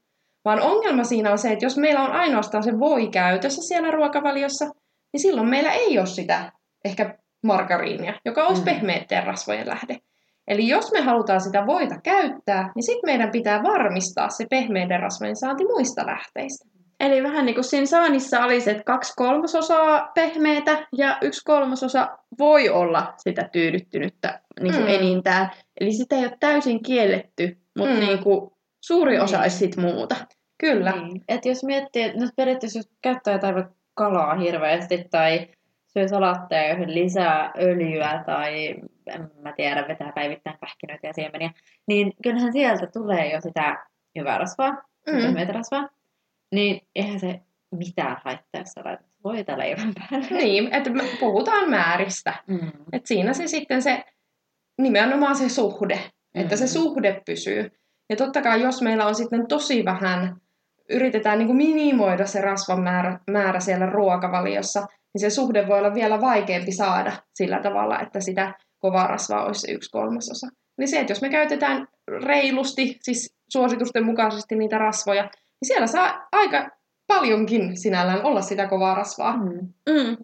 Vaan 0.46 0.62
ongelma 0.62 1.04
siinä 1.04 1.32
on 1.32 1.38
se, 1.38 1.52
että 1.52 1.66
jos 1.66 1.78
meillä 1.78 2.04
on 2.04 2.12
ainoastaan 2.12 2.64
se 2.64 2.80
voi 2.80 3.08
käytössä 3.08 3.62
siellä 3.62 3.92
ruokavaliossa, 3.92 4.66
niin 5.14 5.22
silloin 5.22 5.50
meillä 5.50 5.72
ei 5.72 6.00
ole 6.00 6.06
sitä 6.06 6.52
ehkä 6.86 7.18
margariinia, 7.44 8.14
joka 8.26 8.48
olisi 8.48 8.62
Mm. 8.62 8.70
mm. 8.70 8.74
pehmeiden 8.74 9.24
rasvojen 9.24 9.68
lähde. 9.68 9.98
Eli 10.48 10.68
jos 10.68 10.92
me 10.92 11.02
halutaan 11.02 11.42
sitä 11.42 11.66
voita 11.66 11.96
käyttää, 12.04 12.72
niin 12.76 12.84
sitten 12.84 13.10
meidän 13.10 13.32
pitää 13.32 13.64
varmistaa 13.64 14.30
se 14.30 14.46
pehmeiden 14.50 15.00
rasvojen 15.00 15.36
saanti 15.36 15.64
muista 15.64 16.06
lähteistä. 16.06 16.73
Eli 17.00 17.24
vähän 17.24 17.46
niin 17.46 17.56
kuin 17.56 17.64
siinä 17.64 17.86
saanissa 17.86 18.44
olisi, 18.44 18.72
että 18.72 18.84
kaksi 18.84 19.14
kolmasosaa 19.16 20.12
pehmeitä 20.16 20.88
ja 20.98 21.18
yksi 21.22 21.42
kolmasosa 21.46 22.18
voi 22.40 22.70
olla 22.70 23.14
sitä 23.18 23.50
tyydyttynyttä 23.52 24.42
niin 24.62 24.74
kuin 24.74 24.86
Mm. 24.86 24.94
enintään. 24.94 25.50
Eli 25.80 25.94
sitä 25.94 26.16
ei 26.16 26.22
ole 26.26 26.38
täysin 26.40 26.84
kielletty, 26.84 27.58
mutta 27.78 27.94
Mm. 27.96 28.00
niin 28.00 28.24
kuin 28.24 28.52
suuri 28.82 29.20
osa 29.20 29.38
Niin. 29.38 29.42
olisi 29.42 29.58
sit 29.58 29.78
muuta. 29.78 30.16
Kyllä. 30.58 30.92
Niin. 30.92 31.24
Et 31.28 31.46
jos 31.46 31.64
miettii, 31.64 32.04
että 32.04 32.20
nyt 32.20 32.32
periaatteessa 32.36 32.80
jos 32.80 32.90
käyttää 33.02 33.34
jotain 33.34 33.66
kalaa 33.94 34.36
hirveästi 34.36 35.06
tai 35.12 35.48
syö 35.88 36.08
salaatteja, 36.08 36.68
joihin 36.68 36.94
lisää 36.96 37.52
öljyä 37.62 38.24
tai 38.26 38.76
en 39.08 39.32
mä 39.42 39.54
tiedä, 39.58 39.86
vetää 39.88 40.12
päivittäin 40.16 40.58
pähkinöitä 40.60 41.08
ja 41.08 41.14
siemeniä, 41.14 41.52
niin 41.88 42.14
kyllähän 42.24 42.54
sieltä 42.54 42.88
tulee 42.94 43.34
jo 43.34 43.42
sitä 43.42 43.86
hyvää 44.20 44.38
rasvaa, 44.38 44.72
mm. 45.08 45.54
rasvaa. 45.54 45.90
Niin 46.54 46.82
eihän 46.96 47.20
se 47.20 47.39
mitään 47.76 48.18
haittaa, 48.26 48.62
jos 48.62 48.86
laitat 48.86 49.06
voita 49.24 49.58
leivän 49.58 49.94
päälle. 49.94 50.28
Niin, 50.30 50.74
että 50.74 50.89
me 50.89 51.04
puhutaan 51.20 51.70
määristä. 51.70 52.34
Mm. 52.48 52.72
Et 52.92 53.06
siinä 53.06 53.34
se 53.34 53.48
sitten 53.48 53.82
se, 53.82 54.04
nimenomaan 54.82 55.36
se 55.36 55.50
suhde, 55.50 56.00
että 56.36 56.56
se 56.56 56.63
Mm. 56.63 56.68
suhde 56.68 57.22
pysyy. 57.26 57.72
Ja 58.10 58.16
totta 58.16 58.42
kai, 58.42 58.62
jos 58.62 58.82
meillä 58.82 59.06
on 59.06 59.16
sitten 59.16 59.48
tosi 59.48 59.86
vähän, 59.86 60.36
yritetään 60.89 61.38
niin 61.38 61.48
kuin 61.48 61.58
minimoida 61.58 62.26
se 62.26 62.42
rasvan 62.42 62.84
määrä, 62.84 63.20
määrä 63.32 63.60
siellä 63.60 63.86
ruokavaliossa, 63.86 64.80
niin 65.13 65.20
se 65.22 65.30
suhde 65.30 65.68
voi 65.68 65.80
olla 65.80 65.94
vielä 65.94 66.22
vaikeampi 66.22 66.72
saada 66.72 67.12
sillä 67.36 67.60
tavalla, 67.62 68.00
että 68.00 68.20
sitä 68.20 68.54
kovaa 68.80 69.08
rasvaa 69.08 69.46
olisi 69.46 69.62
se 69.62 69.72
yksi 69.72 69.89
kolmasosa. 69.92 70.48
Eli 70.78 70.88
se, 70.88 71.00
että 71.00 71.12
jos 71.12 71.22
me 71.22 71.30
käytetään 71.30 71.88
reilusti, 72.26 72.98
siis 73.02 73.36
suositusten 73.50 74.06
mukaisesti 74.06 74.56
niitä 74.56 74.78
rasvoja, 74.78 75.30
niin 75.63 75.67
siellä 75.67 75.88
saa 75.88 76.28
aika 76.32 76.69
paljonkin 77.08 77.78
sinällään 77.78 78.23
olla 78.23 78.41
sitä 78.41 78.67
kovaa 78.67 78.95
rasvaa. 78.95 79.38
Mm. 79.38 79.73
Mm. 79.89 80.17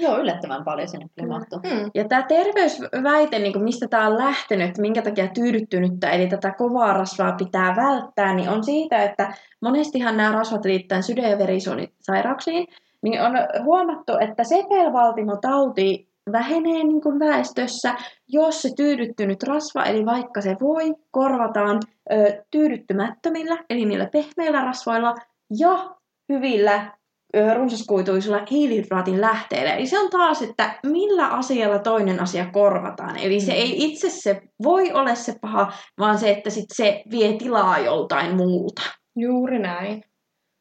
Joo, 0.00 0.18
yllättävän 0.18 0.64
paljon 0.64 0.88
sinne 0.88 1.06
kyllä 1.14 1.28
mahtuu. 1.28 1.58
Mm. 1.58 1.90
Ja 1.94 2.08
tämä 2.08 2.22
terveysväite, 2.22 3.38
niin 3.38 3.52
kuin 3.52 3.64
mistä 3.64 3.88
tämä 3.88 4.06
on 4.06 4.18
lähtenyt, 4.18 4.78
minkä 4.78 5.02
takia 5.02 5.28
tyydyttynyttä, 5.28 6.10
eli 6.10 6.26
tätä 6.26 6.54
kovaa 6.58 6.92
rasvaa 6.92 7.32
pitää 7.32 7.76
välttää, 7.76 8.34
niin 8.34 8.48
on 8.48 8.64
siitä, 8.64 9.02
että 9.02 9.32
monestihan 9.60 10.16
nämä 10.16 10.32
rasvat 10.32 10.64
liittää 10.64 11.02
sydän- 11.02 11.30
ja 11.30 11.38
verisuonisairauksiin, 11.38 12.66
niin 13.02 13.22
on 13.22 13.32
huomattu, 13.64 14.12
että 14.20 14.44
sepelvaltimotauti 14.44 16.07
vähenee 16.32 16.84
niin 16.84 17.00
kuin 17.00 17.18
väestössä, 17.18 17.94
jos 18.28 18.62
se 18.62 18.70
tyydyttynyt 18.76 19.42
rasva, 19.42 19.84
eli 19.84 20.06
vaikka 20.06 20.40
se 20.40 20.56
voi, 20.60 20.94
korvataan 21.10 21.80
ö, 22.12 22.42
tyydyttymättömillä, 22.50 23.64
eli 23.70 23.84
niillä 23.84 24.08
pehmeillä 24.12 24.60
rasvoilla, 24.60 25.14
ja 25.58 25.94
hyvillä 26.32 26.92
ö, 27.36 27.54
runsaskuituisilla 27.54 28.40
hiilihydraatin 28.50 29.20
lähteillä. 29.20 29.72
Eli 29.74 29.86
se 29.86 29.98
on 29.98 30.10
taas, 30.10 30.42
että 30.42 30.78
millä 30.86 31.26
asialla 31.26 31.78
toinen 31.78 32.20
asia 32.20 32.46
korvataan. 32.52 33.16
Eli 33.16 33.40
se 33.40 33.52
Mm. 33.52 33.58
ei 33.58 33.84
itse 33.84 34.10
se 34.10 34.42
voi 34.62 34.92
ole 34.92 35.14
se 35.16 35.34
paha, 35.40 35.72
vaan 35.98 36.18
se, 36.18 36.30
että 36.30 36.50
sit 36.50 36.66
se 36.72 37.02
vie 37.10 37.32
tilaa 37.32 37.78
joltain 37.78 38.36
muulta. 38.36 38.82
Juuri 39.16 39.58
näin. 39.58 40.04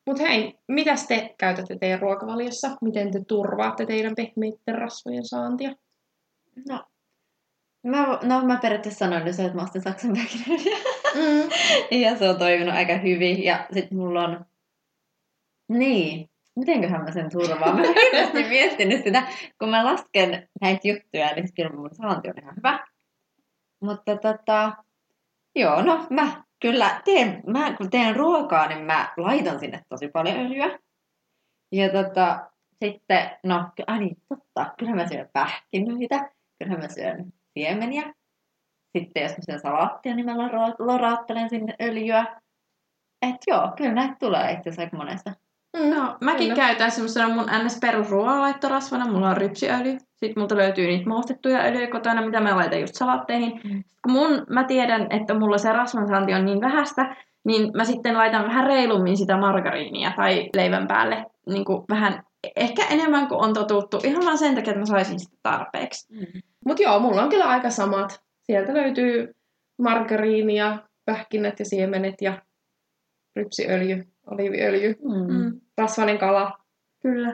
Mutta 0.07 0.23
hei, 0.23 0.59
mitäs 0.67 1.07
te 1.07 1.35
käytätte 1.37 1.77
teidän 1.79 1.99
ruokavaliossa? 1.99 2.77
Miten 2.81 3.11
te 3.11 3.23
turvaatte 3.27 3.85
teidän 3.85 4.15
pehmeiden 4.15 4.75
rasvojen 4.75 5.25
saantia? 5.25 5.75
No, 6.69 6.83
mä, 7.83 8.19
no, 8.23 8.45
mä 8.45 8.59
periaatteessa 8.61 8.99
sanoin 8.99 9.27
jo 9.27 9.33
se, 9.33 9.45
että 9.45 9.55
mä 9.55 9.63
ostin 9.63 9.81
Saksan. 9.81 10.11
Mm. 10.11 11.49
Ja 12.01 12.17
se 12.17 12.29
on 12.29 12.37
toiminut 12.37 12.75
aika 12.75 12.97
hyvin. 12.97 13.43
Ja 13.43 13.67
sitten 13.73 13.97
mulla 13.97 14.23
on... 14.23 14.45
Niin. 15.69 16.29
Mitenköhän 16.55 17.03
mä 17.03 17.11
sen 17.11 17.31
turvaan? 17.31 17.75
Mä 17.75 17.81
hirveästi 17.81 18.43
miettinyt 18.49 19.03
sitä. 19.03 19.23
Kun 19.59 19.69
mä 19.69 19.85
lasken 19.85 20.49
näitä 20.61 20.87
juttuja, 20.87 21.35
niin 21.35 21.53
kyllä 21.55 21.69
mun 21.69 21.89
saanti 21.93 22.29
on 22.29 22.33
ihan 22.41 22.55
hyvä. 22.55 22.87
Mutta 23.79 24.17
tota... 24.17 24.73
Joo, 25.55 25.81
no 25.81 26.07
mä 26.09 26.43
kyllä 26.59 27.01
teen, 27.05 27.43
mä 27.47 27.73
kun 27.73 27.89
teen 27.89 28.15
ruokaa, 28.15 28.67
niin 28.67 28.85
mä 28.85 29.13
laitan 29.17 29.59
sinne 29.59 29.83
tosi 29.89 30.07
paljon 30.07 30.37
öljyä. 30.37 30.79
Ja 31.71 31.89
tota, 31.91 32.49
sitten, 32.83 33.29
no, 33.43 33.71
ai 33.87 33.99
niin, 33.99 34.17
totta, 34.29 34.73
kyllä 34.79 34.95
mä 34.95 35.07
syön 35.07 35.29
pähkinöitä, 35.33 36.31
kyllä 36.59 36.77
mä 36.77 36.87
syön 36.87 37.33
siemeniä. 37.53 38.13
Sitten 38.97 39.23
jos 39.23 39.31
mä 39.31 39.43
syön 39.45 39.59
salaattia, 39.59 40.15
niin 40.15 40.25
mä 40.25 40.33
lora- 40.33 40.75
lorauttelen 40.79 41.49
sinne 41.49 41.75
öljyä. 41.81 42.25
Et 43.21 43.35
joo, 43.47 43.73
kyllä 43.77 43.93
näitä 43.93 44.15
tulee 44.19 44.51
itse 44.51 44.69
asiassa 44.69 44.81
aika 44.81 44.97
monesta. 44.97 45.33
No, 45.95 46.17
mäkin 46.21 46.49
Kyllä. 46.49 46.55
käytän 46.55 46.91
semmoisena 46.91 47.29
mun 47.29 47.45
ns. 47.65 47.77
perusruoanlaittorasvana. 47.81 49.11
Mulla 49.11 49.29
on 49.29 49.37
rypsiöljy. 49.37 49.97
Sitten 50.15 50.41
multa 50.41 50.57
löytyy 50.57 50.87
niitä 50.87 51.09
maustettuja 51.09 51.59
öljyjä 51.59 51.87
kotona, 51.87 52.25
mitä 52.25 52.39
mä 52.39 52.55
laitan 52.55 52.81
just 52.81 52.95
salatteihin. 52.95 53.61
Mm. 53.63 53.83
Kun 54.03 54.11
mun, 54.11 54.45
mä 54.49 54.63
tiedän, 54.63 55.07
että 55.09 55.33
mulla 55.33 55.57
se 55.57 55.73
rasvansaanti 55.73 56.33
on 56.33 56.45
niin 56.45 56.61
vähäistä, 56.61 57.15
niin 57.45 57.71
mä 57.73 57.83
sitten 57.83 58.17
laitan 58.17 58.45
vähän 58.45 58.65
reilummin 58.65 59.17
sitä 59.17 59.37
margariinia 59.37 60.11
tai 60.15 60.49
leivän 60.53 60.87
päälle 60.87 61.25
niin 61.49 61.65
kuin 61.65 61.83
vähän 61.89 62.23
ehkä 62.55 62.85
enemmän 62.89 63.27
kuin 63.27 63.39
on 63.39 63.53
totuttu. 63.53 63.99
Ihan 64.03 64.25
vaan 64.25 64.37
sen 64.37 64.55
takia, 64.55 64.71
että 64.71 64.79
mä 64.79 64.85
saisin 64.85 65.19
sitä 65.19 65.37
tarpeeksi. 65.43 66.07
Mutta 66.65 66.83
joo, 66.83 66.99
mulla 66.99 67.23
on 67.23 67.29
kyllä 67.29 67.45
aika 67.45 67.69
samat. 67.69 68.21
Sieltä 68.43 68.73
löytyy 68.73 69.35
margariinia, 69.77 70.77
pähkinät 71.05 71.59
ja 71.59 71.65
siemenet 71.65 72.21
ja 72.21 72.41
rypsiöljy, 73.35 74.03
oliiviöljy, 74.31 74.95
Mm. 75.03 75.33
Mm, 75.33 75.61
rasvainen 75.77 76.17
kala. 76.17 76.57
kyllä. 77.01 77.33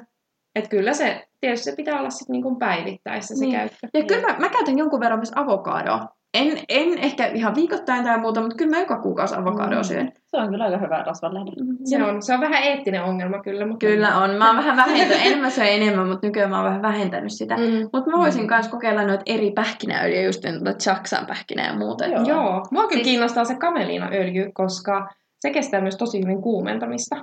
Et 0.56 0.68
kyllä 0.68 0.94
se, 0.94 1.28
tietysti 1.42 1.64
se 1.72 1.76
pitää 1.76 2.00
olla 2.00 2.10
sitten 2.10 2.34
niinku 2.34 2.56
päivittäissä 2.56 3.36
se 3.36 3.46
Niin. 3.46 3.56
käyttö. 3.58 3.88
Ja 3.94 4.04
kyllä 4.04 4.22
mä, 4.28 4.36
mä 4.40 4.50
käytän 4.50 4.78
jonkun 4.78 5.00
verran 5.00 5.20
myös 5.20 5.32
avokadoa. 5.36 6.08
En, 6.34 6.58
en 6.70 6.98
ehkä 6.98 7.26
ihan 7.28 7.56
viikoittain 7.56 8.04
tai 8.04 8.20
muuta, 8.20 8.42
mutta 8.42 8.56
kyllä 8.56 8.72
mä 8.76 8.80
joka 8.80 9.00
kuukausi 9.02 9.36
avokadoa 9.36 9.78
Mm. 9.80 9.84
syön. 9.84 10.12
Se 10.28 10.38
on 10.38 10.50
kyllä 10.50 10.64
aika 10.64 10.78
hyvä 10.78 11.04
rasvanlähde. 11.04 11.52
Se 11.86 12.04
on, 12.04 12.22
se 12.22 12.34
on 12.34 12.42
vähän 12.42 12.64
eettinen 12.64 13.04
ongelma 13.04 13.42
kyllä. 13.44 13.66
Mutta 13.68 13.86
Kyllä 13.86 14.18
on. 14.18 14.30
Mä 14.30 14.48
oon 14.48 14.58
vähän 14.58 14.78
vähentänyt, 14.78 15.26
enemmän 15.26 15.52
syön 15.52 15.68
enemmän, 15.68 16.08
mutta 16.08 16.28
nykyään 16.28 16.50
mä 16.50 16.56
oon 16.58 16.66
vähän 16.66 16.82
vähentänyt 16.82 17.32
sitä. 17.32 17.58
Mm. 17.58 17.90
Mutta 17.94 18.12
mä 18.12 18.18
voisin 18.18 18.48
myös 18.48 18.68
kokeilla 18.68 19.04
noita 19.04 19.24
eri 19.26 19.52
pähkinäöljyjä, 19.52 20.22
just 20.22 20.44
noita 20.44 20.74
Chaksan 20.74 21.26
pähkinää 21.26 21.68
ja 21.68 21.74
muuta. 21.78 22.06
Joo. 22.06 22.24
Joo, 22.28 22.64
mua 22.72 22.82
kyllä 22.88 22.94
Siis- 22.94 23.04
kiinnostaa 23.08 23.46
se 23.46 23.56
kameliinaöljy, 23.56 24.52
koska 24.54 25.10
se 25.40 25.52
kestää 25.52 25.82
myös 25.82 25.98
tosi 25.98 26.22
hyvin 26.22 26.42
kuumentamista. 26.42 27.16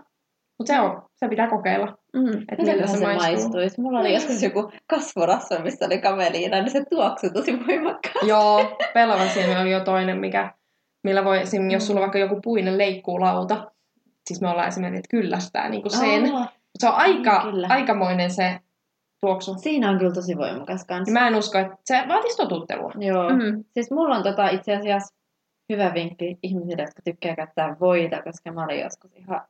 Mutta 0.61 0.73
se, 0.75 0.81
on, 0.81 1.03
se 1.17 1.29
pitää 1.29 1.49
kokeilla, 1.51 1.97
Mm. 2.17 2.43
että 2.53 2.65
miltä 2.65 2.87
se, 2.87 2.97
se 2.99 3.05
maistuu. 3.05 3.31
maistuisi? 3.33 3.81
Mulla 3.81 4.01
oli 4.01 4.15
joskus 4.15 4.43
joku 4.43 4.73
kasvorasva, 4.87 5.59
missä 5.59 5.87
oli 5.87 5.99
kameliina, 5.99 6.57
niin 6.57 6.71
se 6.71 6.85
tuoksui 6.91 7.31
tosi 7.31 7.59
voimakkaasti. 7.67 8.27
Joo, 8.29 8.77
pelavan 8.95 9.29
siemen 9.29 9.61
oli 9.61 9.71
jo 9.71 9.81
toinen, 9.85 10.19
mikä, 10.19 10.53
millä 11.05 11.25
voi 11.25 11.41
esim. 11.41 11.71
jos 11.71 11.87
sulla 11.87 12.01
on 12.01 12.03
vaikka 12.03 12.19
joku 12.19 12.41
puinen 12.45 12.79
leikkuulauta, 12.79 13.71
siis 14.27 14.41
me 14.41 14.49
ollaan 14.49 14.69
esimerkiksi, 14.69 14.99
että 14.99 15.11
kyllästää 15.11 15.69
niin 15.69 15.83
kuin 15.83 15.93
sen. 15.99 16.35
Aa, 16.35 16.49
Se 16.79 16.89
on 16.89 16.95
aika, 16.95 17.41
Kyllä. 17.43 17.67
aikamoinen 17.71 18.31
se 18.31 18.59
tuoksu. 19.21 19.55
siinä 19.59 19.91
on 19.91 19.99
kyllä 19.99 20.15
tosi 20.15 20.37
voimakas 20.37 20.81
Ja 20.81 20.87
kanssa. 20.87 21.13
mä 21.13 21.27
en 21.29 21.35
usko, 21.35 21.59
että 21.59 21.77
se 21.85 22.03
vaatisi 22.09 22.37
totuttelua. 22.37 22.93
Joo. 22.99 23.31
Mm. 23.31 23.65
Siis 23.75 23.91
mulla 23.91 24.17
on 24.17 24.23
tota 24.23 24.49
itse 24.49 24.77
asiassa 24.77 25.15
hyvä 25.73 25.95
vinkki 25.95 26.39
ihmisille, 26.43 26.83
jotka 26.83 27.03
tykkää 27.05 27.37
käyttää 27.37 27.77
voita, 27.81 28.23
koska 28.23 28.53
mä 28.53 28.65
olin 28.65 28.81
joskus 28.81 29.11
ihan 29.17 29.41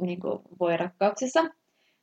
niin 0.00 0.20
kuin 0.20 0.38
voirakkauksissa. 0.60 1.40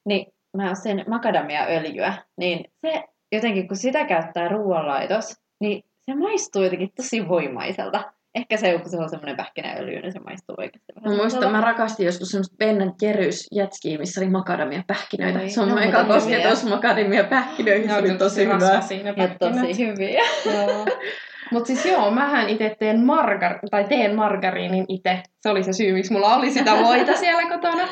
Niin 0.05 0.33
mä 0.57 0.75
sen 0.75 1.05
makadamiaöljyä, 1.07 2.13
niin 2.37 2.65
se 2.81 3.03
jotenkin 3.31 3.67
kun 3.67 3.77
sitä 3.77 4.05
käyttää 4.05 4.47
ruoanlaitos, 4.47 5.35
niin 5.59 5.83
se 6.05 6.15
maistuu 6.15 6.63
jotenkin 6.63 6.89
tosi 6.95 7.27
voimaiselta. 7.27 8.13
Ehkä 8.35 8.57
se, 8.57 8.79
kun 8.79 8.91
se 8.91 8.97
on 8.97 9.09
semmoinen 9.09 9.37
pähkinäöljy, 9.37 10.01
niin 10.01 10.13
se 10.13 10.19
maistuu 10.19 10.55
oikeasti 10.57 10.93
vähän 10.95 11.11
Mä 11.11 11.17
muistan, 11.17 11.51
mä 11.51 11.61
rakastin 11.61 12.05
joskus 12.05 12.29
semmoista 12.29 12.55
Ben 12.57 12.77
Jerry's 13.03 13.47
jätskiä, 13.51 13.97
missä 13.97 14.21
oli 14.21 14.29
makadamia 14.29 14.83
pähkinöitä. 14.87 15.39
Oi, 15.39 15.49
se 15.49 15.61
on 15.61 15.69
mun 15.69 15.81
eka 15.81 16.03
kosketus 16.03 16.65
makadamia 16.65 17.23
pähkinöihin. 17.23 17.89
Se 17.89 17.97
oli 17.97 18.17
tosi 18.17 18.45
hyvä. 18.45 18.83
Ja 19.15 19.27
tosi 19.39 19.87
hyviä. 19.87 20.23
Mutta 21.51 21.67
siis 21.67 21.85
joo, 21.85 22.11
mähän 22.11 22.49
itse 22.49 22.75
teen, 22.79 22.97
margar- 22.97 23.59
tai 23.71 23.83
teen 23.83 24.15
margariinin 24.15 24.85
itse. 24.87 25.23
Se 25.41 25.49
oli 25.49 25.63
se 25.63 25.73
syy, 25.73 25.93
miksi 25.93 26.13
mulla 26.13 26.35
oli 26.35 26.51
sitä 26.51 26.71
voita 26.71 27.15
siellä 27.23 27.49
kotona. 27.49 27.87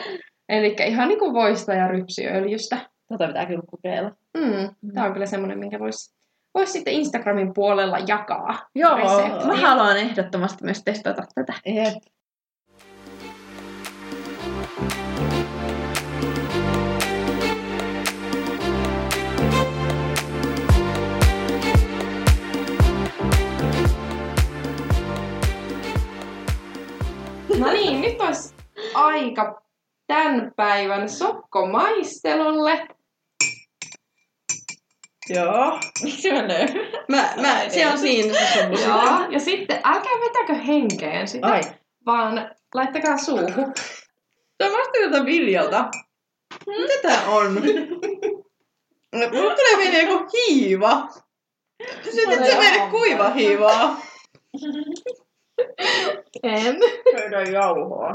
Eli 0.49 0.75
ihan 0.87 1.07
niin 1.07 1.19
kuin 1.19 1.33
voista 1.33 1.73
ja 1.73 1.87
rypsiöljystä. 1.87 2.77
Tota 3.09 3.27
pitää 3.27 3.45
kyllä 3.45 3.61
kokeilla. 3.71 4.11
Mm. 4.37 4.93
Tämä 4.93 5.07
on 5.07 5.13
kyllä 5.13 5.25
semmoinen, 5.25 5.59
minkä 5.59 5.79
voisi 5.79 6.15
vois 6.55 6.73
sitten 6.73 6.93
Instagramin 6.93 7.53
puolella 7.53 7.97
jakaa. 8.07 8.59
Joo, 8.75 8.97
mä 9.45 9.55
haluan 9.55 9.97
ehdottomasti 9.97 10.63
myös 10.63 10.83
testata 10.83 11.23
tätä. 11.35 11.53
Jep. 11.65 11.95
No 27.59 27.71
niin, 27.71 28.01
nyt 28.01 28.21
olisi 28.21 28.53
aika 28.93 29.61
tämän 30.07 30.51
päivän 30.55 31.09
sokkomaistelulle. 31.09 32.87
Joo. 35.29 35.79
Miksi 36.03 36.31
mä 36.31 36.47
löin? 36.47 36.69
Mä, 37.09 37.33
mä, 37.41 37.69
se 37.69 37.87
on 37.87 37.97
siinä 37.97 38.33
se 38.33 38.59
Joo, 38.59 39.29
ja 39.29 39.39
sitten 39.39 39.79
älkää 39.83 40.11
vetäkö 40.11 40.53
henkeen 40.53 41.27
sitä, 41.27 41.47
Ai. 41.47 41.61
vaan 42.05 42.51
laittakaa 42.73 43.17
suuhun. 43.17 43.73
Tämä 44.57 44.77
jotain 45.03 45.25
viljalta. 45.25 45.89
Mitä 46.67 46.93
tää 47.01 47.25
on? 47.27 47.53
Mulla 49.13 49.55
tulee 49.55 49.77
mieleen 49.77 50.09
joku 50.09 50.25
hiiva. 50.33 51.07
Sitten 52.03 52.45
se 52.45 52.57
meille 52.57 52.89
kuiva 52.91 53.29
hiivaa. 53.29 54.01
En. 56.43 56.77
Käydään 57.15 57.53
jauhoa. 57.53 58.11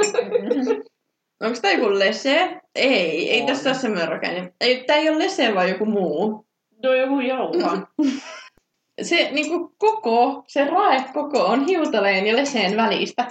Onko 1.40 1.58
tää 1.62 1.72
joku 1.72 1.98
lese? 1.98 2.60
Ei, 2.74 3.30
ei 3.30 3.46
tässä 3.46 3.70
ole 3.70 3.78
semmoinen 3.78 4.08
rakenne. 4.08 4.52
Ei, 4.60 4.84
tää 4.84 4.96
ei 4.96 5.08
ole 5.08 5.18
lese 5.18 5.54
vaan 5.54 5.68
joku 5.68 5.84
muu. 5.84 6.46
No 6.82 6.94
joku 6.94 7.20
jauha. 7.20 7.86
Se 9.02 9.30
niinku 9.30 9.74
koko, 9.78 10.44
se 10.46 10.64
rae 10.64 11.04
koko 11.14 11.44
on 11.44 11.66
hiutaleen 11.66 12.26
ja 12.26 12.36
leseen 12.36 12.76
välistä. 12.76 13.26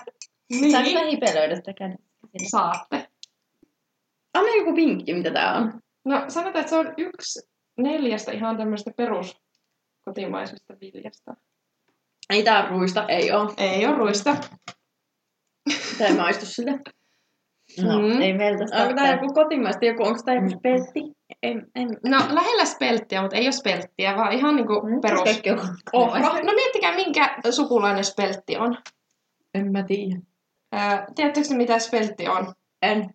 Saanko 0.72 0.92
mä 0.94 1.06
hipelöidä 1.06 1.56
sitä 1.56 1.74
kädessä? 1.74 2.04
Saatte. 2.50 3.08
Anna 4.34 4.56
joku 4.56 4.76
vinkki, 4.76 5.14
mitä 5.14 5.32
tää 5.32 5.54
on. 5.54 5.82
No 6.06 6.26
sanotaan, 6.28 6.60
että 6.60 6.70
se 6.70 6.76
on 6.76 6.94
yksi 6.98 7.50
neljästä 7.78 8.32
ihan 8.32 8.58
tämmöistä 8.58 8.92
perus 8.98 9.42
kotimaisesta 10.02 10.74
viljasta. 10.82 11.36
Ei 12.30 12.44
tää 12.44 12.70
ruista, 12.70 13.06
ei 13.08 13.32
oo. 13.32 13.54
Ei 13.58 13.86
ole 13.86 13.98
ruista. 13.98 14.36
Tää 15.98 16.08
ei 16.08 16.14
maistu 16.14 16.46
sille. 16.46 16.72
No, 17.82 18.00
Mm. 18.00 18.22
ei 18.22 18.34
meiltä 18.34 18.66
sitä 18.66 18.82
Onko 18.82 18.94
tää 18.96 19.12
joku 19.12 19.34
kotimaista 19.34 19.86
joku, 19.86 20.04
onko 20.04 20.20
tää 20.26 20.36
joku 20.36 20.50
speltti? 20.50 21.00
En, 21.44 21.68
en. 21.76 21.88
No 22.08 22.18
lähellä 22.30 22.66
spelttiä, 22.66 23.22
mutta 23.22 23.38
ei 23.38 23.46
ole 23.46 23.52
spelttiä, 23.52 24.16
vaan 24.16 24.32
ihan 24.32 24.56
niinku 24.56 24.74
Mm, 24.74 25.02
perus 25.02 25.24
Kaikki 25.24 25.52
on 25.52 25.60
ohra. 25.94 26.22
No 26.22 26.54
miettikää, 26.56 26.96
minkä 26.96 27.38
sukulainen 27.52 28.04
speltti 28.04 28.58
on. 28.58 28.78
En 29.54 29.72
mä 29.72 29.84
tiedä. 29.84 30.20
Öö, 30.76 31.06
tiedättekö 31.16 31.48
mitä 31.56 31.80
speltti 31.80 32.28
on? 32.28 32.54
En. 32.82 33.14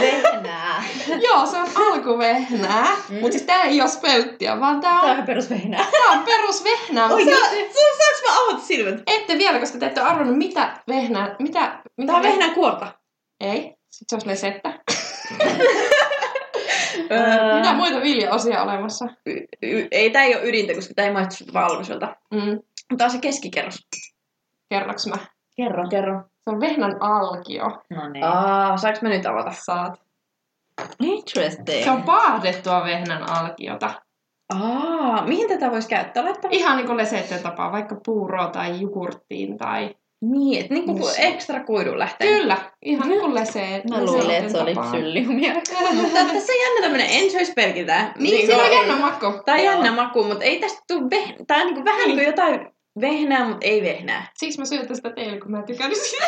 Vehnää. 0.00 0.84
Joo, 1.28 1.46
se 1.46 1.56
on 1.56 1.68
alkuvehnää, 1.74 2.86
Mm. 3.08 3.14
mutta 3.14 3.32
siis 3.32 3.42
tää 3.42 3.62
ei 3.62 3.80
ole 3.80 3.88
spelttiä, 3.90 4.60
vaan 4.60 4.80
tää 4.80 4.90
Tää 4.90 5.00
on 5.00 5.06
on, 5.08 5.12
ihan 5.14 5.26
perusvehnää. 5.26 5.86
tää 5.90 6.10
on 6.12 6.18
perusvehnää. 6.24 7.06
Oi, 7.08 7.24
sä, 7.24 7.30
su, 7.30 7.36
saanko 7.98 8.28
mä 8.28 8.44
avata 8.44 8.66
silmät? 8.66 9.02
ette 9.06 9.38
vielä, 9.38 9.58
koska 9.58 9.78
te 9.78 9.86
ette 9.86 10.00
ole 10.00 10.08
arvannut, 10.10 10.36
mitä 10.38 10.72
vehnää, 10.88 11.36
mitä, 11.38 11.78
mitä 11.96 12.06
Tää 12.12 12.16
on 12.16 12.22
vehnän 12.22 12.50
kuorta. 12.54 12.92
Ei, 13.40 13.74
sit 13.90 14.08
se 14.08 14.14
olisi 14.16 14.28
lesettä. 14.28 14.72
Mitä 17.56 17.72
muita 17.74 18.00
viljaosia 18.00 18.62
olemassa? 18.62 19.04
Ei, 19.90 20.10
tää 20.10 20.22
ei 20.22 20.34
ole 20.36 20.44
ydintä, 20.48 20.74
koska 20.74 20.94
tää 20.94 21.04
ei 21.06 21.12
maistu 21.12 21.44
valmiselta. 21.52 22.16
Mm. 22.34 22.60
Tää 22.98 23.04
on 23.04 23.10
se 23.10 23.18
keskikerros. 23.18 23.78
Kerroks 24.70 25.06
mä? 25.06 25.16
Kerro. 25.56 25.88
Kerro. 25.90 26.22
Se 26.44 26.50
on 26.54 26.60
vehnän 26.60 26.96
alkio. 27.02 27.64
No 27.90 28.08
niin. 28.08 28.24
Aa, 28.24 28.76
saanko 28.76 28.98
mä 29.02 29.08
nyt 29.08 29.26
avata? 29.26 29.52
Saat. 29.64 30.00
Interesting. 31.00 31.84
Se 31.84 31.90
on 31.90 32.02
paahdettua 32.02 32.84
vehnän 32.84 33.30
alkiota. 33.30 33.90
Aa, 34.54 35.26
mihin 35.26 35.48
tätä 35.48 35.70
voisi 35.70 35.88
käyttää? 35.88 36.24
Laittaa 36.24 36.50
Ihan 36.54 36.76
niin 36.76 36.86
kuin 36.86 36.96
lesetteen 36.96 37.42
tapaa, 37.42 37.72
vaikka 37.72 37.96
puuroa 38.06 38.46
tai 38.46 38.80
jogurttiin 38.80 39.58
tai... 39.58 39.94
niin, 40.20 40.60
että 40.60 40.74
niinku 40.74 41.06
Yes. 41.06 41.16
ekstra 41.18 41.64
kuidu 41.64 41.98
lähtee. 41.98 42.28
Kyllä, 42.38 42.56
ihan 42.84 43.08
niin 43.08 43.20
kuin 43.20 43.34
leseen. 43.34 43.82
Mä 43.90 44.04
luulin, 44.04 44.30
että 44.30 44.52
se 44.52 44.58
oli 44.60 44.74
psylliumia. 44.74 45.52
Mutta 46.02 46.18
tässä 46.32 46.52
on 46.52 46.60
jännä 46.62 46.80
tämmönen 46.80 47.06
enjoy-pelkitä. 47.10 48.12
Niin, 48.18 48.46
siinä 48.46 48.62
on 48.62 48.72
jännä 48.72 48.96
maku. 48.96 49.42
Tää 49.44 49.54
on 49.54 49.64
jännä 49.64 49.92
maku, 49.92 50.24
mutta 50.24 50.44
ei 50.44 50.60
tästä 50.60 50.80
tule 50.88 51.10
veh... 51.10 51.34
Tää 51.46 51.58
on 51.58 51.66
niinku 51.66 51.84
vähän 51.84 52.06
Niin. 52.08 52.16
niinku 52.16 52.30
jotain 52.30 52.72
vehnää, 53.00 53.48
mutta 53.48 53.66
ei 53.66 53.82
vehnää. 53.82 54.30
Siksi 54.38 54.58
mä 54.58 54.64
syötän 54.64 54.96
sitä 54.96 55.10
teille, 55.10 55.40
kun 55.40 55.50
mä 55.50 55.62
tykkään 55.62 55.94
sitä. 55.94 56.26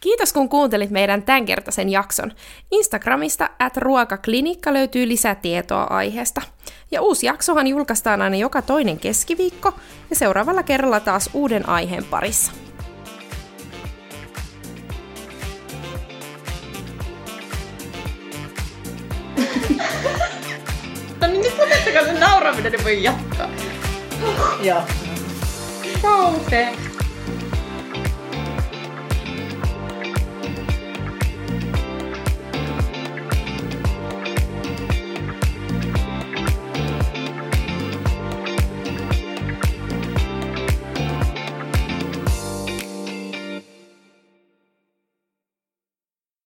Kiitos 0.00 0.32
kun 0.32 0.48
kuuntelit 0.48 0.90
meidän 0.90 1.22
tämänkertaisen 1.22 1.88
jakson. 1.88 2.32
Instagramista 2.70 3.50
at 3.58 3.76
ruokaklinikka 3.76 4.72
löytyy 4.72 5.08
lisätietoa 5.08 5.82
aiheesta. 5.82 6.42
Ja 6.90 7.02
uusi 7.02 7.26
jaksohan 7.26 7.66
julkaistaan 7.66 8.22
aina 8.22 8.36
joka 8.36 8.62
toinen 8.62 8.98
keskiviikko 8.98 9.72
ja 10.10 10.16
seuraavalla 10.16 10.62
kerralla 10.62 11.00
taas 11.00 11.30
uuden 11.32 11.68
aiheen 11.68 12.04
parissa. 12.04 12.52
Mutta 21.08 21.26
no 21.26 21.32
niin 21.32 21.42
nyt 21.42 21.58
lopettakaa 21.58 22.04
se 22.04 22.12
nauraminen, 22.12 22.72
niin 22.72 22.84
voi 22.84 23.02
jatkaa. 23.02 23.50
Joo. 24.62 24.82
Perfect 26.04 26.93